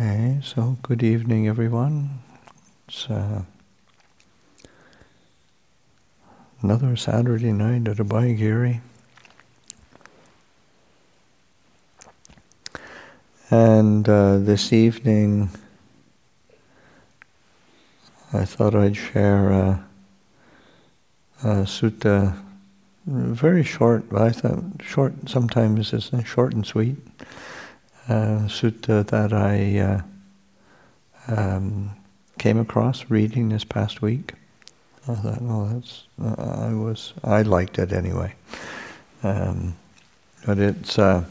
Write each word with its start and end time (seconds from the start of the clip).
Okay, 0.00 0.40
so 0.42 0.78
good 0.80 1.02
evening, 1.02 1.46
everyone. 1.46 2.20
It's 2.88 3.10
uh, 3.10 3.42
another 6.62 6.96
Saturday 6.96 7.52
night 7.52 7.86
at 7.86 7.98
Abhayagiri. 7.98 8.80
And 13.50 14.08
uh, 14.08 14.38
this 14.38 14.72
evening, 14.72 15.50
I 18.32 18.46
thought 18.46 18.74
I'd 18.74 18.96
share 18.96 19.50
a, 19.50 19.84
a 21.42 21.46
sutta, 21.66 22.42
very 23.04 23.64
short, 23.64 24.08
but 24.08 24.22
I 24.22 24.30
thought 24.30 24.64
short 24.82 25.12
sometimes 25.28 25.92
is 25.92 26.10
short 26.24 26.54
and 26.54 26.64
sweet 26.64 26.96
uh, 28.10 28.48
sutta 28.48 29.06
that 29.06 29.32
I 29.32 29.78
uh, 29.78 30.02
um, 31.28 31.90
came 32.38 32.58
across 32.58 33.08
reading 33.08 33.50
this 33.50 33.62
past 33.62 34.02
week. 34.02 34.34
I 35.06 35.14
thought, 35.14 35.38
oh, 35.42 35.68
that's 35.68 36.04
uh, 36.20 36.68
I 36.68 36.74
was 36.74 37.14
I 37.22 37.42
liked 37.42 37.78
it 37.78 37.92
anyway. 37.92 38.34
Um, 39.22 39.76
but 40.44 40.58
it's 40.58 40.98
uh, 40.98 41.24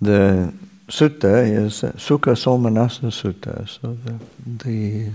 the 0.00 0.54
sutta 0.86 1.44
is 1.44 1.82
Sukha 1.82 2.36
Somanassa 2.36 3.10
Sutta, 3.10 3.68
so 3.68 3.94
the 4.04 4.18
the 4.64 5.10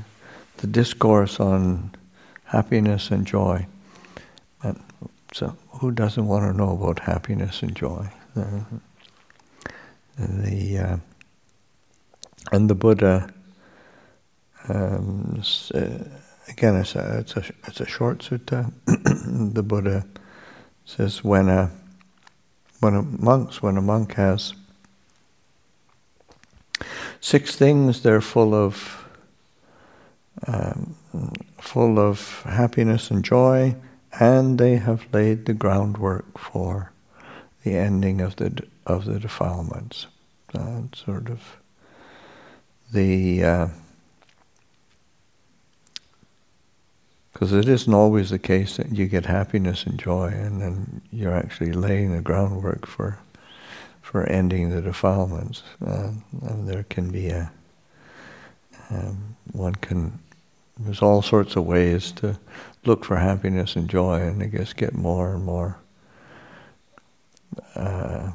the 0.58 0.68
discourse 0.68 1.40
on 1.40 1.92
happiness 2.44 3.12
and 3.12 3.26
joy. 3.26 3.66
And 4.62 4.80
so, 5.32 5.56
who 5.80 5.92
doesn't 5.92 6.28
want 6.28 6.52
to 6.52 6.58
know 6.58 6.72
about 6.72 7.00
happiness 7.00 7.62
and 7.62 7.76
joy? 7.76 8.10
The 10.18 10.80
uh, 10.80 10.98
and 12.52 12.70
the 12.70 12.76
Buddha 12.76 13.34
um, 14.68 15.42
uh, 15.74 15.80
again 16.48 16.76
it's 16.76 16.96
a, 16.96 17.20
it's 17.20 17.36
a 17.38 17.44
it's 17.66 17.80
a 17.80 17.86
short 17.86 18.20
sutta. 18.20 18.72
the 19.54 19.64
Buddha 19.64 20.06
says 20.86 21.24
when 21.24 21.50
a 21.50 21.72
when 22.80 22.96
a 22.96 23.02
monks 23.02 23.62
when 23.62 23.78
a 23.78 23.82
monk 23.82 24.14
has 24.16 24.54
six 27.20 27.56
things 27.56 28.02
they're 28.02 28.22
full 28.22 28.54
of 28.54 29.06
um, 30.48 30.96
full 31.60 32.00
of 32.00 32.44
happiness 32.44 33.10
and 33.10 33.24
joy, 33.24 33.76
and 34.20 34.60
they 34.60 34.76
have 34.76 35.08
laid 35.14 35.46
the 35.46 35.54
groundwork 35.54 36.38
for 36.38 36.92
the 37.66 37.76
ending 37.76 38.22
of 38.22 38.38
the 38.38 38.64
of 38.86 39.06
the 39.06 39.20
defilements. 39.20 40.08
Uh, 40.54 40.84
sort 40.94 41.30
of 41.30 41.58
the 42.94 43.40
because 47.34 47.52
uh, 47.52 47.58
it 47.58 47.68
isn't 47.68 47.94
always 47.94 48.30
the 48.30 48.40
case 48.40 48.78
that 48.78 48.90
you 48.94 49.08
get 49.08 49.26
happiness 49.26 49.86
and 49.86 50.00
joy, 50.00 50.28
and 50.28 50.62
then 50.62 51.02
you're 51.12 51.36
actually 51.36 51.74
laying 51.74 52.14
the 52.14 52.22
groundwork 52.22 52.86
for 52.86 53.20
for 54.02 54.24
ending 54.28 54.70
the 54.70 54.82
defilements. 54.82 55.64
Uh, 55.86 56.12
there 56.42 56.84
can 56.84 57.12
be 57.12 57.30
a 57.30 57.52
um, 58.92 59.36
one 59.52 59.76
can 59.76 60.20
there's 60.78 61.02
all 61.02 61.22
sorts 61.22 61.56
of 61.56 61.66
ways 61.66 62.12
to 62.12 62.38
look 62.86 63.04
for 63.04 63.16
happiness 63.16 63.76
and 63.76 63.90
joy, 63.90 64.22
and 64.22 64.44
I 64.44 64.46
guess 64.46 64.74
get 64.74 64.94
more 64.94 65.34
and 65.34 65.44
more 65.44 65.80
uh, 67.76 68.32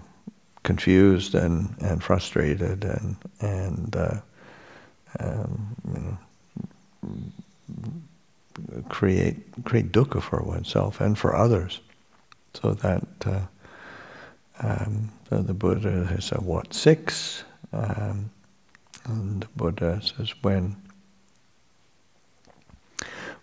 confused 0.63 1.35
and, 1.35 1.75
and 1.81 2.03
frustrated 2.03 2.85
and 2.85 3.17
and 3.41 3.97
uh, 3.97 4.21
um, 5.19 5.77
you 5.93 6.01
know, 6.01 6.19
create 8.89 9.37
create 9.65 9.91
dukkha 9.93 10.23
for 10.23 10.43
oneself 10.43 11.01
and 11.01 11.19
for 11.19 11.35
others, 11.35 11.81
so 12.55 12.75
that 12.75 13.07
uh, 13.27 13.41
um, 14.63 15.11
the, 15.29 15.39
the, 15.39 15.55
Buddha 15.55 16.07
has 16.07 16.27
said 16.27 16.43
what 16.43 16.75
six, 16.75 17.45
um, 17.73 18.31
and 19.05 19.43
the 19.43 19.49
Buddha 19.57 20.01
says 20.03 20.35
when 20.43 20.77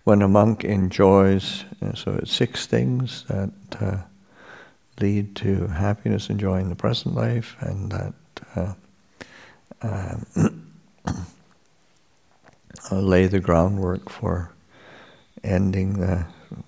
when 0.03 0.21
a 0.21 0.27
monk 0.27 0.63
enjoys, 0.63 1.65
so 1.95 2.13
it's 2.13 2.31
six 2.31 2.65
things 2.65 3.25
that 3.27 3.51
uh, 3.81 3.97
lead 4.99 5.35
to 5.35 5.67
happiness, 5.67 6.29
enjoying 6.29 6.69
the 6.69 6.75
present 6.75 7.15
life, 7.15 7.55
and 7.59 7.91
that 7.91 8.13
uh, 8.55 8.73
um, 9.81 10.73
lay 12.91 13.27
the 13.27 13.39
groundwork 13.39 14.09
for 14.09 14.51
ending 15.43 15.99
the, 15.99 16.25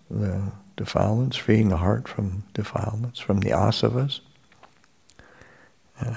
the 0.09 0.51
defilements, 0.77 1.37
freeing 1.37 1.69
the 1.69 1.77
heart 1.77 2.07
from 2.07 2.43
defilements, 2.53 3.19
from 3.19 3.39
the 3.39 3.49
asavas. 3.49 4.21
Uh, 6.01 6.15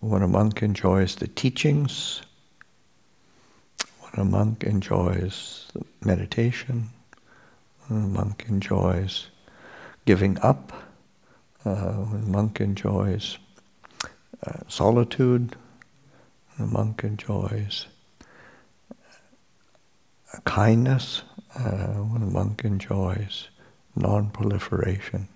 when 0.00 0.22
a 0.22 0.26
monk 0.26 0.62
enjoys 0.62 1.14
the 1.16 1.28
teachings, 1.28 2.22
when 4.00 4.26
a 4.26 4.28
monk 4.28 4.64
enjoys 4.64 5.66
meditation, 6.04 6.88
when 7.86 8.02
a 8.02 8.08
monk 8.08 8.46
enjoys 8.48 9.28
giving 10.06 10.36
up, 10.40 10.72
uh, 11.64 11.92
when 11.92 12.22
a 12.22 12.26
monk 12.26 12.60
enjoys 12.60 13.38
uh, 14.46 14.60
solitude, 14.68 15.56
a 16.58 16.62
monk 16.62 17.04
enjoys 17.04 17.86
uh, 18.90 20.40
kindness, 20.44 21.22
uh, 21.56 21.94
when 22.10 22.22
a 22.22 22.26
monk 22.26 22.64
enjoys 22.64 23.48
non-proliferation. 23.96 25.28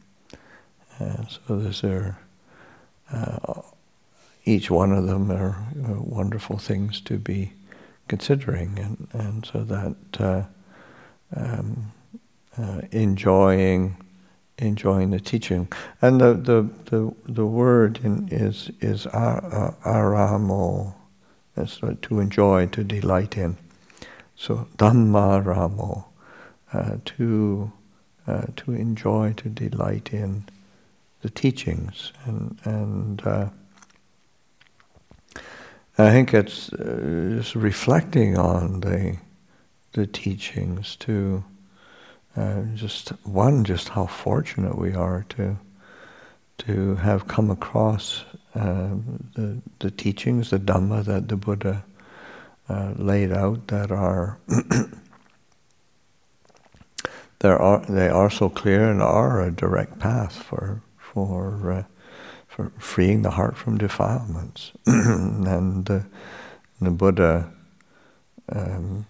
Uh, 1.01 1.27
so 1.27 1.59
these 1.59 1.83
are, 1.85 2.17
uh, 3.13 3.61
each 4.45 4.71
one 4.71 4.93
of 4.93 5.07
them 5.07 5.31
are 5.31 5.67
wonderful 5.99 6.57
things 6.57 7.01
to 7.01 7.19
be 7.19 7.53
considering, 8.09 8.79
and, 8.79 9.09
and 9.13 9.45
so 9.47 9.65
that 9.65 10.47
um, 11.37 11.93
enjoying 12.93 13.97
enjoying 14.59 15.11
the 15.11 15.21
teaching. 15.21 15.69
And 16.01 16.21
the 16.21 16.35
the 16.35 16.69
the, 16.87 17.15
the 17.27 17.47
word 17.47 18.01
in, 18.03 18.29
is 18.31 18.71
is 18.81 19.07
ar, 19.07 19.75
aramo, 19.85 20.95
that's 21.55 21.81
to 22.03 22.21
enjoy, 22.21 22.67
to 22.67 22.85
delight 22.85 23.37
in. 23.37 23.57
So 24.37 24.69
dhamma 24.77 25.45
ramo, 25.45 26.07
uh, 26.73 26.97
to 27.05 27.73
uh, 28.27 28.47
to 28.57 28.73
enjoy, 28.73 29.35
to 29.37 29.49
delight 29.49 30.13
in 30.13 30.45
the 31.23 31.31
teachings, 31.31 32.13
and 32.25 32.59
and 32.65 33.27
uh, 33.27 33.49
I 35.97 36.11
think 36.11 36.35
it's 36.35 36.73
uh, 36.73 37.37
just 37.37 37.55
reflecting 37.55 38.37
on 38.37 38.81
the 38.81 39.17
the 39.93 40.07
teachings 40.07 40.97
to 40.97 41.45
just 42.75 43.11
one, 43.25 43.65
just 43.65 43.91
how 43.91 44.07
fortunate 44.07 44.77
we 44.77 44.95
are 44.95 45.25
to 45.31 45.57
to 46.57 46.95
have 46.97 47.27
come 47.27 47.51
across 47.51 48.25
uh, 48.55 48.91
the 49.35 49.61
the 49.81 49.91
teachings, 49.91 50.51
the 50.51 50.59
Dhamma 50.59 51.05
that 51.05 51.29
the 51.29 51.37
Buddha 51.37 51.85
uh, 52.69 52.93
laid 52.97 53.33
out 53.33 53.69
that 53.69 53.91
are 53.91 54.39
there 57.41 57.61
are 57.61 57.85
they 57.87 58.09
are 58.09 58.31
so 58.31 58.49
clear 58.49 58.91
and 58.91 59.03
are 59.03 59.43
a 59.43 59.51
direct 59.51 59.99
path 59.99 60.43
for 60.43 60.83
for 60.97 61.73
uh, 61.73 61.85
for 62.49 62.71
freeing 62.79 63.23
the 63.23 63.31
heart 63.31 63.57
from 63.57 63.79
defilements, 63.79 64.73
and 64.87 65.91
uh, 65.91 66.01
the 66.81 66.91
Buddha. 66.91 67.51
Um, 68.51 69.07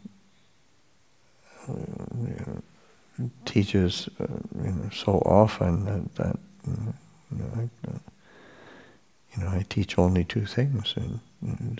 you 1.66 2.36
know, 2.46 2.62
teaches 3.44 4.08
uh, 4.20 4.26
you 4.62 4.72
know, 4.72 4.90
so 4.90 5.12
often 5.24 5.84
that, 5.84 6.14
that 6.16 6.38
you, 6.66 6.94
know, 7.30 7.44
I, 7.56 7.88
uh, 7.88 7.98
you 9.32 9.44
know, 9.44 9.50
I 9.50 9.64
teach 9.68 9.98
only 9.98 10.24
two 10.24 10.46
things, 10.46 10.94
and, 10.96 11.20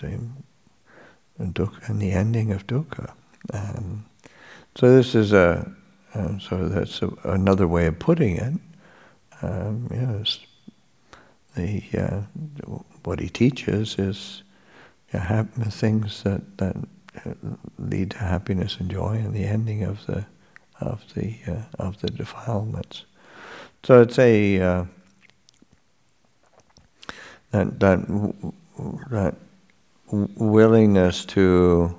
and, 0.03 1.55
dukkha 1.55 1.89
and 1.89 2.01
the 2.01 2.13
ending 2.13 2.53
of 2.53 2.67
dukkha. 2.67 3.13
Um, 3.53 4.05
so 4.77 4.95
this 4.95 5.15
is 5.15 5.33
a 5.33 5.71
uh, 6.15 6.39
so 6.39 6.69
that's 6.69 7.03
a, 7.03 7.11
another 7.25 7.67
way 7.67 7.87
of 7.87 7.99
putting 7.99 8.37
it. 8.37 8.55
Um, 9.43 9.89
yes, 9.93 10.39
the 11.57 11.83
uh, 11.99 12.21
what 13.03 13.21
he 13.21 13.29
teaches 13.29 13.99
is 13.99 14.43
yeah, 15.13 15.45
things 15.71 16.23
that 16.23 16.59
that 16.59 16.77
uh, 17.27 17.35
lead 17.79 18.13
to 18.13 18.19
happiness 18.19 18.79
and 18.79 18.91
joy, 18.91 19.15
and 19.15 19.35
the 19.35 19.45
ending 19.45 19.83
of 19.83 20.07
the 20.07 20.25
of 20.81 21.03
the 21.15 21.37
uh, 21.47 21.63
of 21.79 22.01
the 22.01 22.09
defilements. 22.09 23.05
So 23.85 24.03
it's 24.03 24.19
a 24.19 24.61
uh, 24.61 24.85
that 27.51 27.81
that 27.81 28.35
that 29.11 29.35
willingness 30.11 31.25
to 31.25 31.95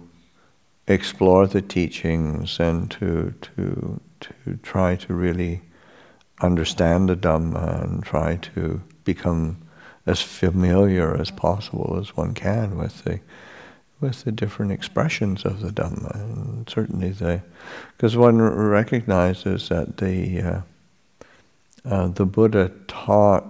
explore 0.87 1.47
the 1.47 1.61
teachings 1.61 2.59
and 2.59 2.91
to 2.91 3.33
to 3.41 3.99
to 4.19 4.59
try 4.63 4.95
to 4.95 5.13
really 5.13 5.61
understand 6.41 7.09
the 7.09 7.15
Dhamma 7.15 7.83
and 7.83 8.03
try 8.03 8.35
to 8.37 8.81
become 9.03 9.57
as 10.05 10.21
familiar 10.21 11.15
as 11.19 11.31
possible 11.31 11.97
as 11.99 12.15
one 12.15 12.33
can 12.33 12.77
with 12.77 13.03
the 13.03 13.19
with 14.05 14.23
the 14.23 14.31
different 14.31 14.71
expressions 14.71 15.45
of 15.45 15.61
the 15.61 15.71
Dhamma, 15.71 16.13
and 16.15 16.69
certainly 16.69 17.09
the 17.09 17.41
because 17.97 18.15
one 18.15 18.39
recognizes 18.41 19.69
that 19.69 19.97
the 19.97 20.41
uh, 20.41 20.61
uh, 21.89 22.07
the 22.07 22.25
Buddha 22.25 22.71
taught 22.87 23.45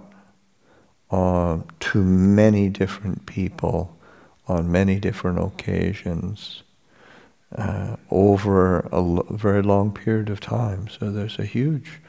uh, 1.10 1.58
to 1.80 2.02
many 2.02 2.68
different 2.68 3.26
people 3.26 3.96
on 4.48 4.72
many 4.72 4.98
different 4.98 5.38
occasions 5.38 6.62
uh, 7.54 7.96
over 8.10 8.80
a 8.80 8.96
l- 8.96 9.26
very 9.30 9.62
long 9.62 9.92
period 9.92 10.30
of 10.30 10.40
time. 10.40 10.88
So 10.88 11.10
there's 11.10 11.38
a 11.38 11.44
huge 11.44 12.00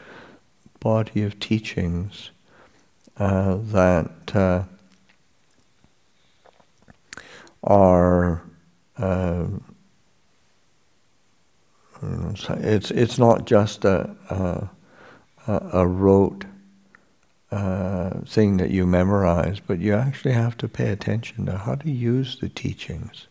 body 0.80 1.24
of 1.24 1.40
teachings 1.40 2.32
uh, 3.18 3.58
that 3.62 4.36
uh, 4.36 4.64
are 7.68 8.42
um, 8.98 9.64
it's 12.02 12.92
it's 12.92 13.20
not 13.20 13.46
just 13.46 13.86
a 13.86 14.16
a, 14.30 14.70
a 15.74 15.88
rote 15.88 16.46
uh, 17.52 18.20
thing 18.26 18.58
that 18.58 18.72
you 18.72 18.86
memorize, 18.86 19.60
but 19.60 19.80
you 19.80 19.94
actually 19.94 20.34
have 20.34 20.58
to 20.58 20.68
pay 20.68 20.90
attention 20.90 21.46
to 21.46 21.58
how 21.58 21.76
to 21.76 21.90
use 21.90 22.40
the 22.40 22.50
teachings, 22.50 23.28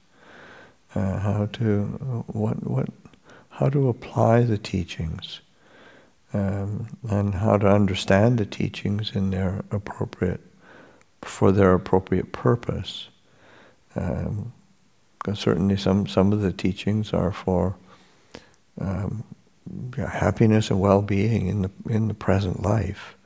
uh, 0.95 1.19
how 1.19 1.47
to 1.53 1.83
what 2.29 2.67
what 2.67 2.89
how 3.51 3.69
to 3.69 3.89
apply 3.89 4.43
the 4.43 4.59
teachings, 4.59 5.41
um, 6.35 6.89
and 7.09 7.35
how 7.35 7.57
to 7.57 7.67
understand 7.67 8.39
the 8.39 8.47
teachings 8.47 9.15
in 9.15 9.31
their 9.31 9.65
appropriate 9.71 10.41
for 11.23 11.53
their 11.53 11.75
appropriate 11.75 12.33
purpose. 12.33 13.09
Um, 13.97 14.53
certainly, 15.35 15.77
some 15.77 16.07
some 16.07 16.33
of 16.33 16.41
the 16.41 16.53
teachings 16.53 17.13
are 17.13 17.33
for 17.33 17.77
um, 18.81 19.25
happiness 19.97 20.71
and 20.71 20.81
well-being 20.81 21.49
in 21.49 21.63
the 21.63 21.71
in 21.89 22.09
the 22.09 22.15
present 22.15 22.63
life. 22.63 23.17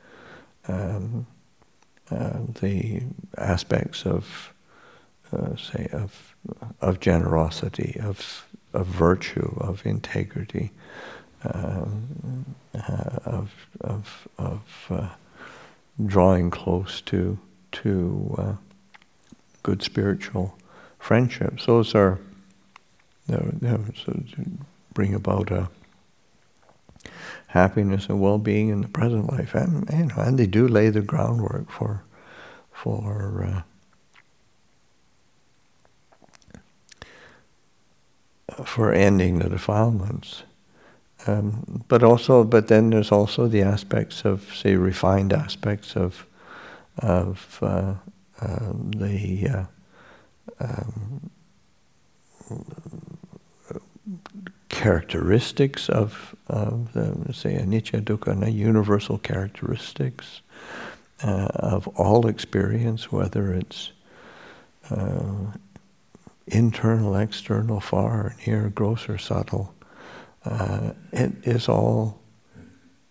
Um, 0.67 1.27
uh, 2.09 2.39
the 2.59 3.01
aspects 3.37 4.05
of, 4.05 4.53
uh, 5.31 5.55
say, 5.55 5.87
of 5.93 6.35
of 6.81 6.99
generosity, 6.99 7.99
of 8.01 8.47
of 8.73 8.87
virtue, 8.87 9.55
of 9.59 9.85
integrity, 9.85 10.71
um, 11.43 12.55
uh, 12.75 13.19
of 13.25 13.51
of 13.81 14.27
of 14.37 14.61
uh, 14.89 15.09
drawing 16.05 16.49
close 16.49 17.01
to 17.01 17.37
to 17.71 18.35
uh, 18.37 18.53
good 19.63 19.83
spiritual 19.83 20.57
friendships. 21.01 21.65
Those 21.65 21.93
are, 21.95 22.19
you 23.27 23.57
know, 23.61 23.83
so 24.05 24.13
bring 24.93 25.13
about 25.13 25.51
a 25.51 25.69
happiness 27.47 28.07
and 28.07 28.21
well-being 28.21 28.69
in 28.69 28.81
the 28.81 28.87
present 28.87 29.29
life, 29.31 29.55
and 29.55 29.89
you 29.91 30.05
know, 30.05 30.15
and 30.17 30.37
they 30.37 30.47
do 30.47 30.67
lay 30.67 30.89
the 30.89 31.01
groundwork 31.01 31.69
for 31.69 32.03
for 32.71 33.63
uh, 38.49 38.63
for 38.63 38.93
ending 38.93 39.39
the 39.39 39.49
defilements. 39.49 40.43
Um, 41.27 41.83
but 41.87 42.03
also, 42.03 42.43
but 42.43 42.67
then 42.67 42.89
there's 42.89 43.11
also 43.11 43.47
the 43.47 43.61
aspects 43.61 44.25
of, 44.25 44.55
say, 44.55 44.75
refined 44.75 45.33
aspects 45.33 45.95
of 45.95 46.25
of 46.97 47.59
uh, 47.61 47.93
uh, 48.41 48.73
the 48.73 49.47
uh, 49.47 49.65
um, 50.59 51.29
characteristics 54.69 55.89
of, 55.89 56.35
of 56.47 56.93
the, 56.93 57.33
say, 57.33 57.55
anicca, 57.55 58.01
dukkha, 58.01 58.31
and 58.31 58.53
universal 58.53 59.17
characteristics 59.17 60.41
uh, 61.23 61.49
of 61.53 61.87
all 61.89 62.27
experience, 62.27 63.11
whether 63.11 63.53
it's 63.53 63.91
uh, 64.89 65.51
internal, 66.47 67.15
external, 67.15 67.79
far, 67.79 68.35
near, 68.45 68.69
gross, 68.69 69.07
or 69.07 69.17
subtle. 69.17 69.73
Uh, 70.43 70.91
it 71.11 71.31
is 71.43 71.69
all 71.69 72.19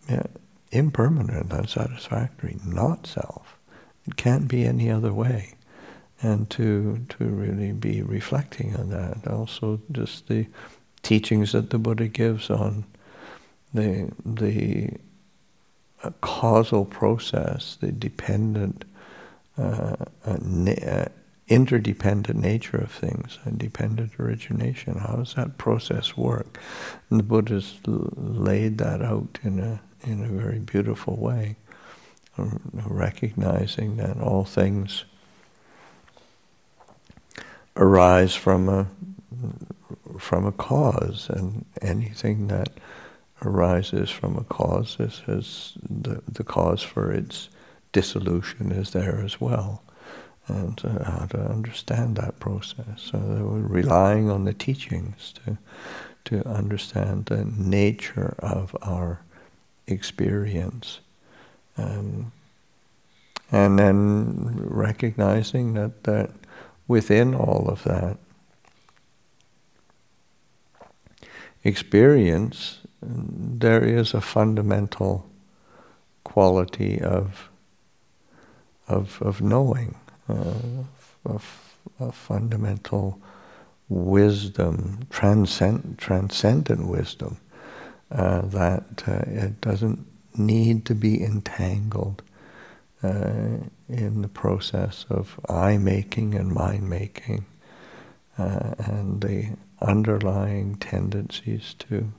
yeah, 0.09 0.25
impermanent, 0.73 1.53
unsatisfactory, 1.53 2.59
not 2.67 3.07
self. 3.07 3.57
It 4.07 4.17
can't 4.17 4.49
be 4.49 4.65
any 4.65 4.91
other 4.91 5.13
way. 5.13 5.55
And 6.23 6.51
to 6.51 7.05
to 7.09 7.25
really 7.25 7.73
be 7.73 8.03
reflecting 8.03 8.77
on 8.77 8.91
that, 8.91 9.27
also 9.27 9.81
just 9.91 10.29
the 10.29 10.47
teachings 11.03 11.53
that 11.53 11.71
the 11.71 11.79
Buddha 11.79 12.09
gives 12.09 12.51
on 12.51 12.85
the 13.73 14.11
the 14.25 14.91
uh, 16.03 16.11
causal 16.21 16.85
process, 16.85 17.77
the 17.81 17.93
dependent, 17.93 18.85
uh, 19.59 19.97
uh, 20.27 20.37
uh, 20.87 21.05
interdependent 21.49 22.39
nature 22.39 22.79
of 22.79 22.91
things, 22.91 23.39
and 23.45 23.59
dependent 23.59 24.13
origination. 24.19 24.95
How 24.99 25.17
does 25.17 25.35
that 25.35 25.59
process 25.59 26.17
work? 26.17 26.59
And 27.11 27.19
the 27.19 27.25
Buddha's 27.25 27.79
laid 27.87 28.79
that 28.79 29.03
out 29.03 29.39
in 29.43 29.59
a 29.59 29.81
in 30.03 30.25
a 30.25 30.29
very 30.29 30.59
beautiful 30.59 31.17
way, 31.17 31.57
recognizing 32.87 33.97
that 33.97 34.19
all 34.19 34.45
things 34.45 35.05
arise 37.81 38.35
from 38.35 38.69
a 38.69 38.87
from 40.19 40.47
a 40.47 40.53
cause, 40.53 41.29
and 41.31 41.65
anything 41.81 42.49
that 42.49 42.69
arises 43.43 44.11
from 44.11 44.37
a 44.37 44.45
cause 44.45 44.97
is, 45.01 45.23
is 45.27 45.73
the, 45.89 46.21
the 46.31 46.45
cause 46.45 46.83
for 46.83 47.11
its 47.11 47.49
dissolution 47.93 48.71
is 48.71 48.91
there 48.91 49.23
as 49.25 49.41
well. 49.41 49.83
And 50.47 50.81
uh, 50.85 51.05
how 51.05 51.27
to 51.27 51.39
understand 51.39 52.17
that 52.17 52.39
process. 52.39 52.85
So 52.97 53.19
we're 53.19 53.61
relying 53.61 54.31
on 54.31 54.45
the 54.45 54.53
teachings 54.53 55.33
to, 55.45 55.57
to 56.27 56.47
understand 56.47 57.27
the 57.27 57.45
nature 57.45 58.35
of 58.41 58.77
our 58.83 59.21
experience. 59.87 61.01
Um, 61.79 62.33
and 63.53 63.79
then 63.79 64.57
recognizing 64.59 65.75
that, 65.75 66.05
that 66.05 66.31
within 66.91 67.37
all 67.37 67.69
of 67.69 67.85
that, 67.85 68.17
experience, 71.63 72.81
there 73.01 73.85
is 73.85 74.13
a 74.13 74.21
fundamental 74.21 75.25
quality 76.25 77.01
of 77.01 77.49
of 78.89 79.23
of 79.23 79.41
knowing, 79.41 79.95
uh, 80.29 80.83
of, 81.25 81.45
of 82.01 82.13
fundamental 82.13 83.21
wisdom, 83.89 85.07
transcend, 85.11 85.97
transcendent 85.97 86.89
wisdom, 86.89 87.37
uh, 88.11 88.41
that 88.41 89.05
uh, 89.07 89.23
it 89.45 89.61
doesn't 89.61 90.05
need 90.37 90.85
to 90.87 90.95
be 90.97 91.23
entangled 91.23 92.21
uh, 93.03 93.59
in 93.89 94.23
the 94.23 94.29
process 94.29 95.07
of 95.09 95.41
I 95.49 95.79
making 95.79 96.35
and 96.35 96.53
mind 96.53 96.89
making, 96.89 97.47
uh, 98.39 98.75
and 98.79 99.21
the 99.21 99.57
underlying 99.81 100.77
tendencies 100.77 101.75
to 101.81 102.13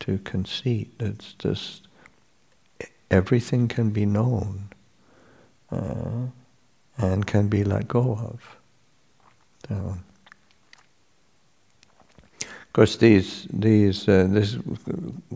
to 0.00 0.18
conceit. 0.18 0.92
It's 1.00 1.34
just 1.34 1.86
everything 3.10 3.68
can 3.68 3.90
be 3.90 4.06
known 4.06 4.70
uh, 5.70 6.26
and 6.98 7.26
can 7.26 7.48
be 7.48 7.64
let 7.64 7.88
go 7.88 8.14
of. 8.16 8.56
Course, 12.74 12.96
these 12.96 13.46
these 13.52 14.08
uh, 14.08 14.26
these 14.28 14.58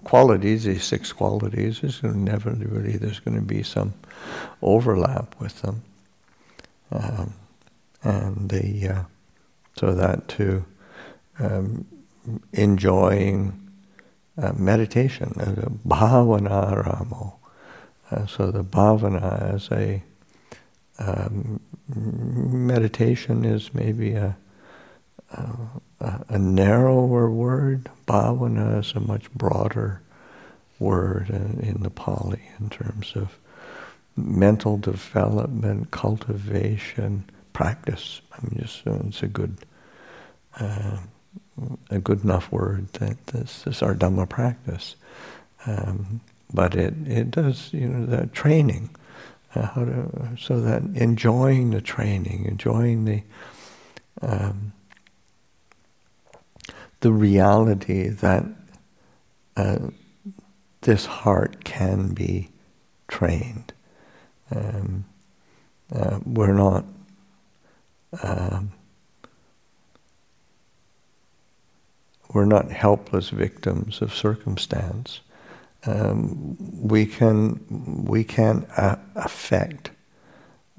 qualities, 0.04 0.64
these 0.64 0.85
six 0.85 1.12
qualities, 1.12 1.80
there's 1.80 2.02
never 2.02 2.50
really 2.50 2.97
there's 2.97 3.21
going 3.21 3.37
to 3.37 3.54
be 3.54 3.62
some 3.62 3.95
overlap 4.61 5.37
with 5.40 5.62
them, 5.62 5.83
um, 6.90 7.33
and 8.02 8.50
the 8.50 8.88
uh, 8.88 9.02
so 9.76 9.95
that 9.95 10.26
too 10.26 10.64
um, 11.38 11.87
enjoying 12.52 13.52
uh, 14.37 14.52
meditation, 14.57 15.33
uh, 15.38 15.68
bhavana 15.87 16.85
ramo. 16.85 17.37
Uh, 18.11 18.26
so 18.26 18.50
the 18.50 18.64
bhavana 18.64 19.54
as 19.54 19.71
a 19.71 20.02
um, 20.99 21.61
meditation 21.88 23.45
is 23.45 23.73
maybe 23.73 24.14
a, 24.14 24.37
a, 25.31 26.25
a 26.29 26.39
narrower 26.39 27.31
word. 27.31 27.91
Bhavana 28.07 28.81
is 28.81 28.93
a 28.93 29.01
much 29.01 29.31
broader 29.33 30.01
word 30.79 31.31
in, 31.31 31.61
in 31.61 31.83
the 31.83 31.91
Pali 31.91 32.41
in 32.59 32.71
terms 32.71 33.13
of 33.15 33.39
mental 34.17 34.79
development, 34.79 35.91
cultivation, 35.91 37.25
practice. 37.53 38.21
I 38.33 38.47
mean, 38.47 38.61
just, 38.63 38.87
uh, 38.87 38.99
it's 39.07 39.23
a 39.23 39.27
good, 39.27 39.57
uh, 40.59 40.99
a 41.91 41.99
good 41.99 42.25
enough 42.25 42.51
word 42.53 42.93
that 42.95 43.27
this 43.29 43.67
is 43.67 43.83
our 43.83 43.95
Dhamma 43.95 44.29
practice. 44.29 44.97
Um, 45.67 46.21
but 46.53 46.75
it, 46.75 46.95
it 47.07 47.31
does, 47.31 47.73
you 47.73 47.89
know, 47.89 48.07
the 48.07 48.27
training, 48.29 48.91
uh, 49.55 49.67
how 49.67 49.85
to, 49.85 50.29
so 50.39 50.61
that 50.61 50.83
enjoying 50.95 51.71
the 51.71 51.81
training, 51.81 52.47
enjoying 52.47 53.05
the, 53.05 53.23
um, 54.23 54.73
the 57.00 57.12
reality 57.12 58.09
that 58.09 58.45
uh, 59.57 59.78
this 60.83 61.07
heart 61.07 61.64
can 61.64 62.14
be 62.14 62.50
trained. 63.09 63.73
Um, 64.55 65.05
uh, 65.95 66.21
we're 66.25 66.52
not 66.52 66.85
um, 68.23 68.73
we're 72.33 72.45
not 72.45 72.71
helpless 72.71 73.31
victims 73.31 74.02
of 74.02 74.14
circumstance. 74.14 75.21
Um, 75.87 76.57
we 76.59 77.07
can 77.07 78.05
we 78.07 78.25
can 78.25 78.64
uh, 78.76 78.97
affect 79.14 79.90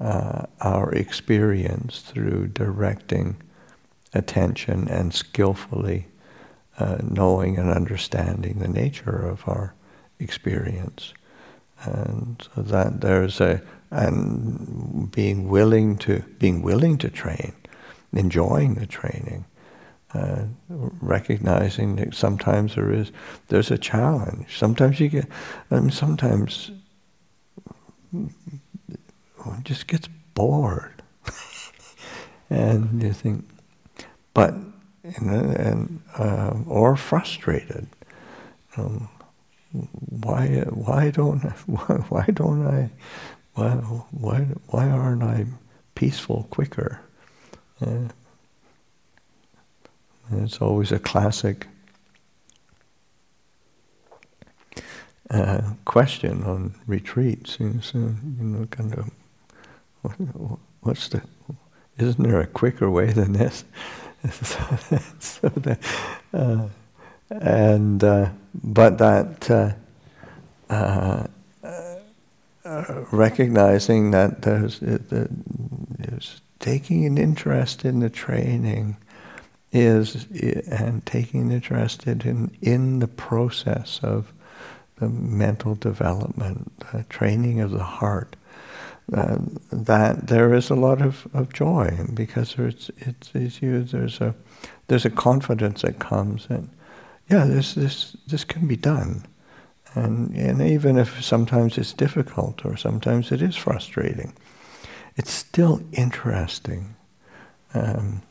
uh, 0.00 0.46
our 0.60 0.92
experience 0.92 2.00
through 2.00 2.48
directing 2.48 3.36
attention 4.12 4.88
and 4.88 5.14
skillfully 5.14 6.06
uh, 6.78 6.98
knowing 7.02 7.58
and 7.58 7.70
understanding 7.70 8.58
the 8.58 8.68
nature 8.68 9.26
of 9.26 9.46
our 9.46 9.74
experience. 10.18 11.12
And 11.82 12.42
so 12.54 12.62
that 12.62 13.00
there's 13.00 13.40
a, 13.40 13.62
and 13.90 15.10
being 15.10 15.48
willing 15.48 15.96
to, 15.98 16.20
being 16.38 16.62
willing 16.62 16.98
to 16.98 17.10
train, 17.10 17.52
enjoying 18.12 18.74
the 18.74 18.86
training, 18.86 19.44
uh, 20.14 20.44
recognizing 20.68 21.96
that 21.96 22.14
sometimes 22.14 22.74
there 22.74 22.92
is, 22.92 23.12
there's 23.48 23.70
a 23.70 23.78
challenge. 23.78 24.56
Sometimes 24.58 25.00
you 25.00 25.08
get, 25.08 25.26
I 25.70 25.80
mean, 25.80 25.90
sometimes 25.90 26.70
one 28.10 29.62
just 29.64 29.86
gets 29.86 30.08
bored. 30.34 31.02
and 32.50 33.02
you 33.02 33.12
think, 33.12 33.48
but, 34.34 34.54
and, 35.04 36.02
uh, 36.18 36.54
or 36.66 36.96
frustrated. 36.96 37.86
Um, 38.76 39.08
why 39.72 40.64
why 40.70 41.10
don't 41.10 41.42
why, 41.66 41.94
why 42.08 42.24
don't 42.32 42.66
I 42.66 42.90
why 43.54 43.70
why 44.10 44.38
why 44.68 44.88
aren't 44.88 45.22
I 45.22 45.46
peaceful 45.94 46.46
quicker? 46.50 47.00
Uh, 47.80 48.08
it's 50.32 50.58
always 50.60 50.92
a 50.92 50.98
classic 50.98 51.66
uh, 55.30 55.62
question 55.84 56.42
on 56.44 56.74
retreats. 56.86 57.58
You 57.60 57.80
know, 57.94 58.66
kind 58.66 58.94
of, 58.94 59.10
what's 60.80 61.08
the? 61.08 61.22
Isn't 62.00 62.22
there 62.22 62.40
a 62.40 62.46
quicker 62.46 62.90
way 62.90 63.12
than 63.12 63.32
this? 63.32 63.64
so 65.18 65.48
that, 65.48 65.78
uh, 66.34 66.68
and 67.30 68.04
uh, 68.04 68.30
but 68.54 68.98
that 68.98 69.50
uh, 69.50 69.72
uh, 70.72 71.26
uh 72.64 73.04
recognizing 73.10 74.10
that 74.10 74.42
there's, 74.42 74.80
there's, 74.80 76.40
taking 76.58 77.06
an 77.06 77.16
interest 77.16 77.84
in 77.86 78.00
the 78.00 78.10
training 78.10 78.96
is 79.72 80.26
and 80.70 81.04
taking 81.06 81.42
an 81.42 81.50
interest 81.52 82.06
in 82.06 82.50
in 82.60 82.98
the 82.98 83.08
process 83.08 84.00
of 84.02 84.32
the 84.96 85.08
mental 85.08 85.74
development, 85.74 86.70
the 86.92 87.04
training 87.04 87.60
of 87.60 87.70
the 87.70 87.82
heart. 87.82 88.36
Uh, 89.12 89.38
that 89.72 90.28
there 90.28 90.54
is 90.54 90.70
a 90.70 90.76
lot 90.76 91.02
of, 91.02 91.26
of 91.34 91.52
joy 91.52 92.06
because 92.14 92.54
there's 92.54 92.92
it's, 92.98 93.30
it's 93.34 93.60
you, 93.60 93.82
there's 93.82 94.20
a 94.20 94.34
there's 94.86 95.04
a 95.04 95.10
confidence 95.10 95.82
that 95.82 95.98
comes 95.98 96.46
and 96.48 96.68
yeah, 97.30 97.44
this 97.44 97.74
this 97.74 98.16
this 98.26 98.44
can 98.44 98.66
be 98.66 98.76
done, 98.76 99.24
and 99.94 100.34
and 100.36 100.60
even 100.60 100.98
if 100.98 101.22
sometimes 101.24 101.78
it's 101.78 101.92
difficult 101.92 102.64
or 102.64 102.76
sometimes 102.76 103.30
it 103.30 103.40
is 103.40 103.54
frustrating, 103.54 104.32
it's 105.16 105.30
still 105.30 105.80
interesting. 105.92 106.96
Um, 107.72 108.22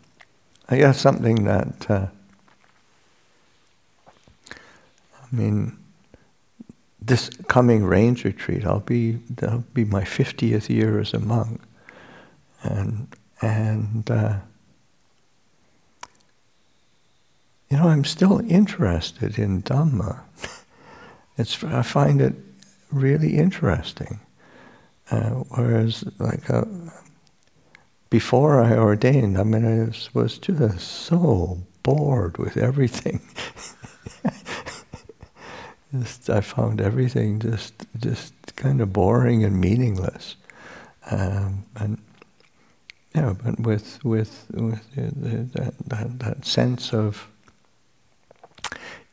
I 0.67 0.77
guess 0.77 0.99
something 0.99 1.45
that 1.45 1.89
uh, 1.89 2.07
I 4.51 5.35
mean, 5.35 5.77
this 7.01 7.29
coming 7.47 7.83
rains 7.85 8.23
retreat, 8.23 8.65
I'll 8.65 8.79
be 8.81 9.19
that'll 9.29 9.63
be 9.73 9.85
my 9.85 10.03
fiftieth 10.03 10.69
year 10.69 10.99
as 10.99 11.13
a 11.13 11.19
monk, 11.19 11.61
and 12.63 13.07
and. 13.41 14.09
Uh, 14.09 14.39
you 17.69 17.77
know, 17.77 17.87
I'm 17.87 18.03
still 18.03 18.39
interested 18.49 19.37
in 19.37 19.61
Dhamma. 19.61 20.21
it's, 21.37 21.63
I 21.63 21.83
find 21.83 22.19
it 22.19 22.33
really 22.91 23.37
interesting. 23.37 24.19
Uh, 25.11 25.43
whereas, 25.55 26.03
like, 26.19 26.49
uh, 26.49 26.65
before 28.09 28.61
I 28.61 28.75
ordained, 28.75 29.37
I 29.37 29.43
mean, 29.43 29.65
I 29.65 29.85
was, 29.85 30.09
was 30.13 30.37
just 30.39 30.79
so 30.79 31.59
bored 31.83 32.37
with 32.37 32.57
everything. 32.57 33.21
just, 35.93 36.29
I 36.29 36.41
found 36.41 36.81
everything 36.81 37.39
just, 37.39 37.73
just 37.99 38.33
kind 38.55 38.81
of 38.81 38.93
boring 38.93 39.43
and 39.43 39.59
meaningless. 39.59 40.35
Um, 41.09 41.65
and 41.75 41.99
yeah, 43.15 43.33
but 43.43 43.59
with 43.59 44.03
with 44.03 44.45
with 44.53 44.95
the, 44.95 45.01
the, 45.01 45.37
that, 45.53 45.73
that 45.87 46.19
that 46.19 46.45
sense 46.45 46.93
of 46.93 47.27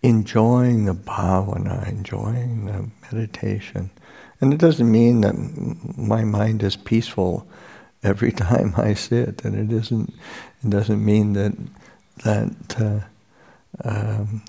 enjoying 0.03 0.85
the 0.85 0.95
bhavana, 0.95 1.89
enjoying 1.89 2.67
the 2.67 2.91
meditation. 3.11 3.91
And 4.41 4.53
it 4.53 4.59
doesn't 4.59 4.91
mean 4.91 5.23
that 5.23 5.35
my 5.97 6.25
mind 6.25 6.63
is 6.63 6.77
peaceful 6.77 7.47
every 8.03 8.33
time 8.47 8.75
I 8.77 8.93
sit, 8.95 9.45
and 9.45 9.57
it 9.57 9.75
isn't. 9.75 10.13
It 10.63 10.71
doesn't 10.71 11.03
mean 11.03 11.33
that 11.33 11.57
that 12.25 12.81
uh, 12.81 13.07
um, 13.85 14.43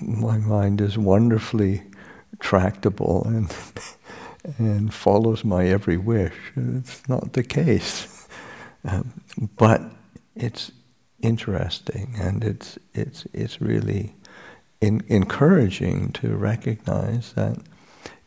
my 0.00 0.38
mind 0.38 0.80
is 0.80 0.96
wonderfully 0.96 1.82
tractable 2.38 3.24
and 3.26 3.54
and 4.58 4.92
follows 4.92 5.44
my 5.44 5.66
every 5.66 5.96
wish. 5.96 6.34
It's 6.56 7.06
not 7.08 7.34
the 7.34 7.42
case, 7.42 8.26
um, 8.84 9.12
but 9.56 9.82
it's 10.34 10.72
interesting, 11.20 12.14
and 12.18 12.42
it's 12.42 12.78
it's 12.94 13.26
it's 13.32 13.60
really 13.60 14.14
in, 14.80 15.02
encouraging 15.08 16.12
to 16.12 16.36
recognize 16.36 17.34
that 17.34 17.58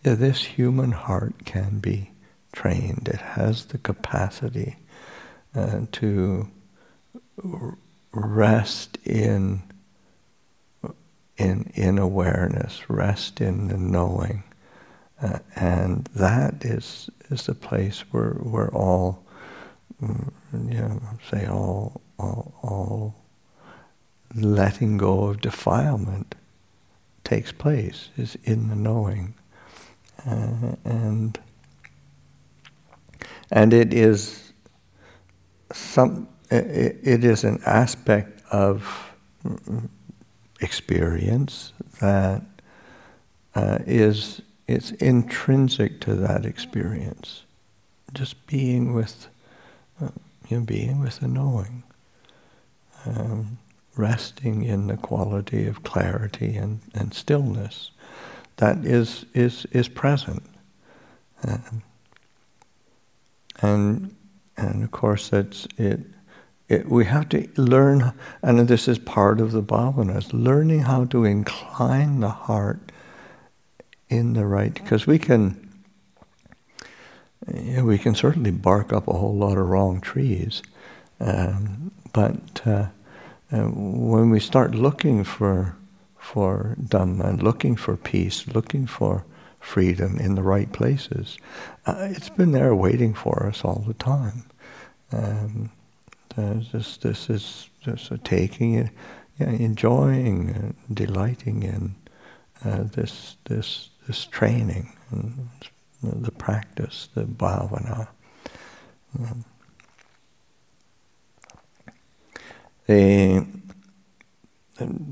yeah, 0.03 0.15
this 0.15 0.43
human 0.43 0.91
heart 0.91 1.45
can 1.45 1.79
be 1.79 2.11
trained. 2.51 3.09
It 3.11 3.21
has 3.21 3.65
the 3.65 3.77
capacity 3.79 4.77
uh, 5.55 5.81
to 5.93 6.47
rest 8.11 8.97
in 9.05 9.63
in 11.37 11.71
in 11.73 11.97
awareness, 11.97 12.89
rest 12.89 13.41
in 13.41 13.67
the 13.67 13.77
knowing, 13.77 14.43
uh, 15.21 15.39
and 15.55 16.05
that 16.15 16.63
is 16.63 17.09
is 17.29 17.45
the 17.45 17.55
place 17.55 18.01
where 18.11 18.33
where 18.33 18.73
all 18.73 19.23
mm, 20.01 20.31
you 20.53 20.79
know, 20.79 21.01
say 21.29 21.47
all 21.47 22.01
all 22.19 22.53
all 22.61 23.15
letting 24.35 24.97
go 24.97 25.25
of 25.25 25.41
defilement 25.41 26.35
takes 27.23 27.51
place 27.51 28.09
is 28.17 28.37
in 28.43 28.69
the 28.69 28.75
knowing. 28.75 29.33
Uh, 30.25 30.75
and 30.85 31.39
and 33.51 33.73
it 33.73 33.93
is 33.93 34.53
some 35.71 36.27
it, 36.49 36.97
it 37.03 37.23
is 37.23 37.43
an 37.43 37.59
aspect 37.65 38.41
of 38.51 39.13
experience 40.63 41.73
that 41.99 42.41
uh, 43.55 43.79
is 43.85 44.41
it's 44.67 44.91
intrinsic 44.91 45.99
to 46.01 46.15
that 46.15 46.45
experience 46.45 47.43
just 48.13 48.47
being 48.47 48.93
with 48.93 49.27
uh, 50.01 50.09
you 50.47 50.57
know, 50.57 50.63
being 50.63 50.99
with 50.99 51.19
the 51.19 51.27
knowing, 51.27 51.83
um, 53.05 53.57
resting 53.95 54.63
in 54.63 54.87
the 54.87 54.97
quality 54.97 55.67
of 55.67 55.83
clarity 55.83 56.55
and, 56.55 56.79
and 56.93 57.13
stillness 57.13 57.91
that 58.57 58.85
is 58.85 59.25
is 59.33 59.65
is 59.71 59.87
present, 59.87 60.43
um, 61.47 61.81
and 63.61 64.15
and 64.57 64.83
of 64.83 64.91
course 64.91 65.33
it's 65.33 65.67
it. 65.77 65.99
It, 66.73 66.89
we 66.89 67.05
have 67.05 67.27
to 67.29 67.47
learn, 67.55 68.13
and 68.41 68.67
this 68.67 68.87
is 68.87 68.99
part 68.99 69.39
of 69.39 69.51
the 69.51 69.61
bhavana, 69.61 70.17
is 70.17 70.33
learning 70.33 70.81
how 70.81 71.05
to 71.05 71.23
incline 71.23 72.19
the 72.19 72.29
heart 72.29 72.91
in 74.09 74.33
the 74.33 74.45
right, 74.45 74.73
because 74.73 75.07
we 75.07 75.19
can, 75.19 75.41
yeah, 77.53 77.83
we 77.83 77.97
can 77.97 78.15
certainly 78.15 78.51
bark 78.51 78.93
up 78.93 79.07
a 79.07 79.13
whole 79.13 79.35
lot 79.35 79.57
of 79.57 79.69
wrong 79.69 80.01
trees, 80.01 80.63
um, 81.19 81.91
but 82.11 82.61
uh, 82.65 82.87
uh, 83.51 83.67
when 84.15 84.29
we 84.29 84.39
start 84.39 84.75
looking 84.75 85.23
for 85.23 85.75
for 86.17 86.75
Dhamma, 86.79 87.41
looking 87.41 87.75
for 87.75 87.97
peace, 87.97 88.47
looking 88.47 88.87
for 88.87 89.25
freedom 89.59 90.17
in 90.17 90.35
the 90.35 90.41
right 90.41 90.71
places, 90.71 91.37
uh, 91.85 92.07
it's 92.15 92.29
been 92.29 92.51
there 92.53 92.73
waiting 92.73 93.13
for 93.13 93.45
us 93.45 93.65
all 93.65 93.83
the 93.85 93.93
time. 93.93 94.43
Um, 95.11 95.69
this, 96.35 96.97
this 96.97 97.29
is 97.29 97.69
just 97.81 98.11
taking 98.23 98.75
it, 98.75 98.89
yeah, 99.39 99.49
enjoying, 99.49 100.49
uh, 100.51 100.93
delighting 100.93 101.63
in 101.63 101.95
uh, 102.65 102.83
this 102.83 103.37
this 103.45 103.89
this 104.07 104.25
training 104.25 104.91
and 105.11 105.49
the 106.01 106.31
practice, 106.31 107.09
the 107.15 107.23
bhavana. 107.23 108.07
Um, 109.19 109.45
the 112.87 113.45